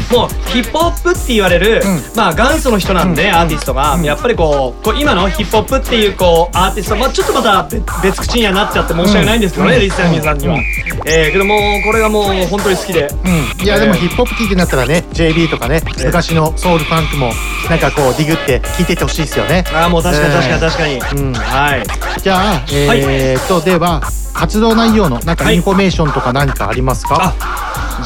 [0.50, 1.82] ヒップホップって言われる、
[2.16, 9.82] まあ元祖の人なんで、アーティストが、やっぱりこうこう今のヒップホップっていうこうアーティストまあちょっとまた別別口にはなっちゃって申し訳ないんですけどね、うん。
[9.82, 10.58] リスナーの皆さんには、
[11.06, 13.66] えー、けどもうこれがもう本当に好きで、うん。
[13.66, 17.32] いやでもヒップホップ聴いてなったらね JB とかね昔のソウルファンクも
[17.70, 19.64] なんかこうディグって聴いててほしいですよね。
[19.74, 21.34] ああもう確かに確かに確かに、うん。
[21.34, 21.84] はい。
[22.22, 24.02] じゃあえーっとでは
[24.34, 27.34] 活動内容のなんかインフォメーションとか何かありますか？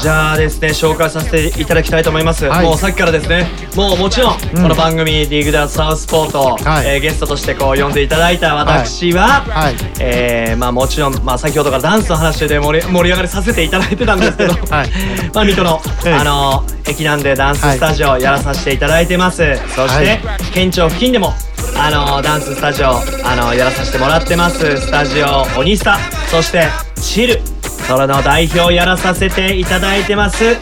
[0.01, 2.65] じゃあですね紹介させていただきたいと思います、はい。
[2.65, 6.95] もうさっきからですねもうもちろんこの番組「ディグダサウスポート」はい。
[6.95, 9.75] えーゲストとしてこう呼んでいただいた私は、はい。
[9.99, 14.89] えーまあもちろん、まあ、先ほどからダンスの話で盛り盛り上がりさせていただいてたんですけど、 はい。
[15.34, 16.13] まあ水戸の、ええ。
[16.13, 19.43] あの駅南でダンススタジオやらさせていただいてます、
[19.75, 20.19] そして、はい
[20.53, 21.34] 県庁付近でも
[21.78, 24.78] あのダンススタジオあのやらさせてもらってます。
[24.78, 25.97] スタジオオニスタ
[26.30, 26.68] そして
[27.01, 27.39] チル
[27.88, 30.57] それの代表をやらさせていただいてます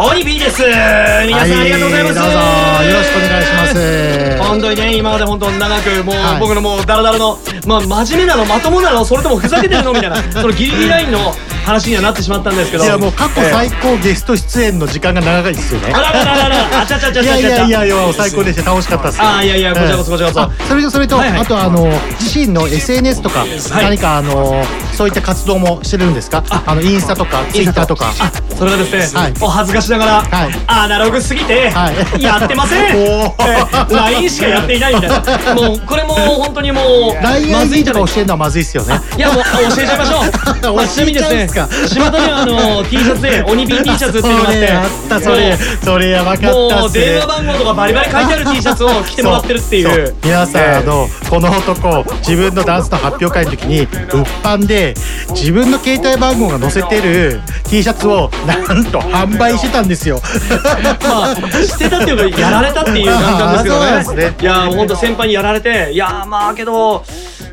[0.00, 0.62] オニビーです。
[0.62, 2.88] 皆さんありがとうございます、はどうぞ。
[2.88, 4.38] よろしくお願いします。
[4.38, 6.40] 本当にね今まで本当長くもう、はい。
[6.40, 7.36] 僕のもうダラダラの
[7.66, 11.34] まあ真面目なのまともなのそれともふざけてるのみたいなそのギリギリラインの
[11.68, 12.84] 話にはなってしまったんですけど。
[12.84, 13.50] いやもう過去ええ。
[13.50, 15.92] 最高ゲスト出演の時間が長いですよね。
[15.92, 17.36] あらららららあちゃちゃちゃいちゃちゃ。
[17.36, 18.70] やいやいやいや最高でした。
[18.70, 20.40] 楽しかったですあいやいやこちらこそこちらこそ。
[20.42, 21.40] あそれとそれと、はいはい。
[21.40, 21.86] あとあの
[22.20, 24.64] 自身の SNS とか、何かあの
[24.94, 26.42] そういった活動もしてるんですか？
[26.48, 26.74] あ。
[26.74, 28.12] のインスタとかツイッターとか。
[28.18, 29.34] あそれはですね、はい。
[29.40, 30.50] お恥ずかしながら、はい。
[30.66, 32.22] アナログすぎて、はい。
[32.22, 35.54] やってません、 えー LINE しかやっていないみたいな。
[35.54, 36.80] もうこれも本当にも
[37.18, 39.00] う LINE とか教えるのはまずいっすよね。
[39.16, 40.22] いやもうあ教えちゃいましょう、
[40.62, 44.58] 教えちゃうんす巷にはあの T シャツで鬼ビン T シャツっていうのがあって。
[44.58, 45.56] それあったそれ。
[45.82, 50.14] それやばかったもう電話番号とかバリバリ書いてある T シャツを 着てもらってるっていう。
[50.22, 50.64] 皆さん、え。
[50.64, 54.94] ーあのこの男自分のダンスの発表会の時に物販で
[55.30, 60.20] 自分の携帯番号が載せてる T シャツをなんと販売してたんですよ。
[61.02, 63.90] まあしてたっていうかやられたっていう感じなんですけどね。
[63.98, 64.36] ですね。
[64.40, 67.04] いやー本当先輩にやられていやーまあけど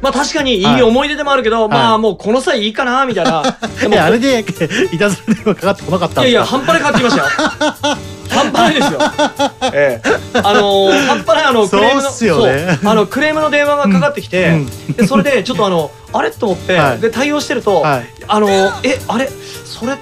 [0.02, 3.58] まあ確かにいい思い出でもあるけど、まあもうこの際いいかなみたいな。
[3.80, 4.40] でもいやあれで
[4.92, 7.28] いたずら電話かかってこなかったんいやいや半端ないかかってきましたよ。
[8.30, 9.00] 半端ないですよ。
[9.74, 10.40] ええ。
[10.44, 14.66] あのー、半端ないあのクレームのそうっすよねあのクレームの電話がかかってきて、
[14.98, 16.32] でそれでちょっとあのあれ？
[16.32, 17.00] と思って、はい。
[17.00, 18.06] で対応してると、はい。
[18.28, 19.28] あのーえあれ？
[19.30, 19.98] それっ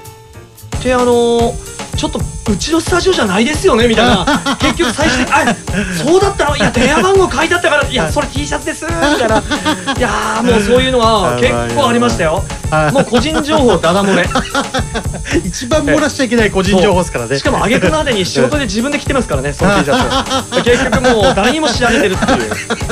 [0.81, 2.20] てあのーちょっと
[2.51, 4.26] うちのスタジオじゃないですよねみたいな。
[4.60, 5.56] 結局最終的に「あ
[6.04, 6.58] そうだったの。
[6.58, 7.88] いや電話番号書いてあったから。
[7.88, 9.38] いやそれ T シャツです」みたいな。
[9.38, 12.43] いやーもうそういうのは結構ありましたよ。
[12.91, 14.28] もう個人情報ダダ漏れ。
[15.45, 17.39] 一番漏らしちゃいけない個人情報ですからね。
[17.39, 20.24] しかも挙句の果てに仕事で自分で着てますからねその T シャ
[20.56, 22.51] ツ結局もう誰にも知られてるっていう、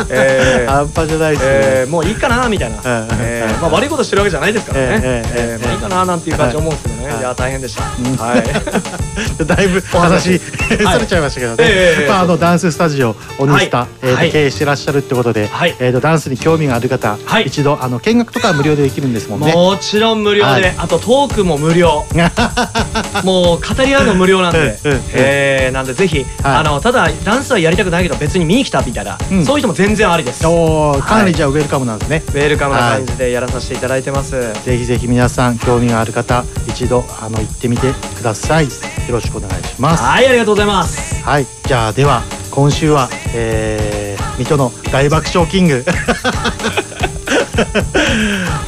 [0.09, 7.83] え ー半端じゃないですね、えーもういいかなみたいな、えーまあ、悪いことしてるわけじゃないですからね、えええーまあいいかななんていう感じ思うんですけどね、い、や大変でした、
[8.23, 9.00] はい
[9.45, 10.39] だいぶお話
[10.83, 13.87] されちゃいましたけどね、ええまあ、あのダンススタジオオニスタ、はい。
[14.03, 15.49] えー経営してらっしゃるってことで、
[15.79, 19.51] えーとダンスに興味がある方、一度あの見学とかは無料でできるんですもんね。
[19.51, 20.73] もちろん無料で、はい。
[20.77, 22.05] あとトークも無料。
[23.23, 24.77] もう語り合うの無料なんで、
[25.13, 29.45] えーなんでぜひ、あのただダンスはやりたくないけど別に見に来たみたいな、うん。
[29.45, 30.45] そういう人も全然ありです。
[30.45, 32.23] おーかなりじゃあウェルカムなんですね。
[32.27, 34.31] ウェルカムな感じでやらさせていただいてます、
[34.65, 38.67] ぜひぜひ皆さん興味がある方一度あの行ってみてください。
[39.11, 40.03] よろしくお願いします。
[40.03, 45.83] はいありがとうございますはい、じゃあでは今週は、えー、水戸の大爆笑キング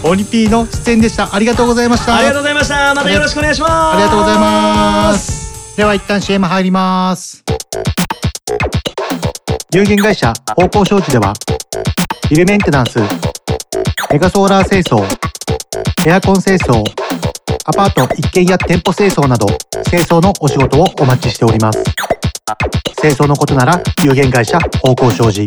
[0.03, 1.33] オニピーの出演でした。
[1.33, 2.17] ありがとうございました。
[2.17, 5.77] ありがとうございましたまたよろしくお願いしますありがとうございます。
[5.77, 7.43] では一旦 CM 入ります。
[9.73, 11.33] 有限会社方向商事では、
[12.29, 12.99] ビルメンテナンス、
[14.11, 15.03] メガソーラー清掃、
[16.05, 16.83] エアコン清掃、
[17.65, 19.47] アパート一軒家店舗清掃など、
[19.89, 21.83] 清掃のお仕事をお待ちしております。
[23.01, 25.45] 清掃のことなら有限会社方向商事。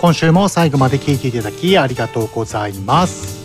[0.00, 3.38] 今週も最後まで聞いていただきありがとうございます。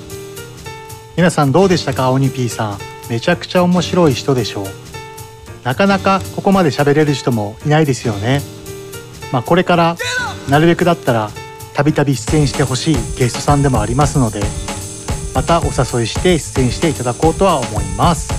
[1.16, 4.66] 皆さんどうでしたか青に P さんめちゃくちゃ面白い人でしょう
[5.64, 8.42] なかなかここまで喋れる人もいないですよね
[9.32, 9.96] まあこれから
[10.50, 11.30] なるべくだったら
[11.76, 14.42] たびたび出演してほしいゲストさんでもありますので
[15.34, 18.32] またお誘いして出演していただこうとは思います。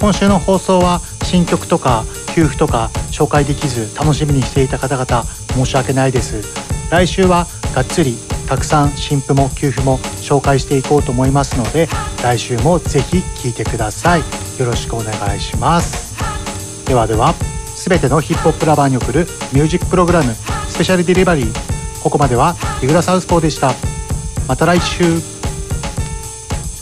[0.00, 2.04] 今週の放送は新曲とか
[2.34, 6.42] 給付とか紹介できず楽しみにしていた方々申し訳ないです。
[6.90, 8.16] 来週はがっつり
[8.48, 11.88] たくさん新譜も給付も紹介していこうと思いますので
[12.22, 14.20] 来週もぜひ聴いてください。
[14.58, 16.16] よろしくお願いします。
[16.86, 17.34] ではでは
[17.76, 20.34] 全てのヒップホップラバーに送るミュージックプログラム
[20.68, 23.72] スペシャルデリバリーここまではリグラサウスポーでした。
[24.48, 25.39] また来週。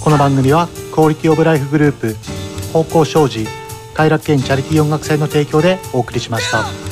[0.08, 2.16] この番組はクオリティオブライフグループ
[2.72, 3.46] 方向障子
[3.92, 6.87] 偕楽園チャリティー音楽祭の提供でお送りしました。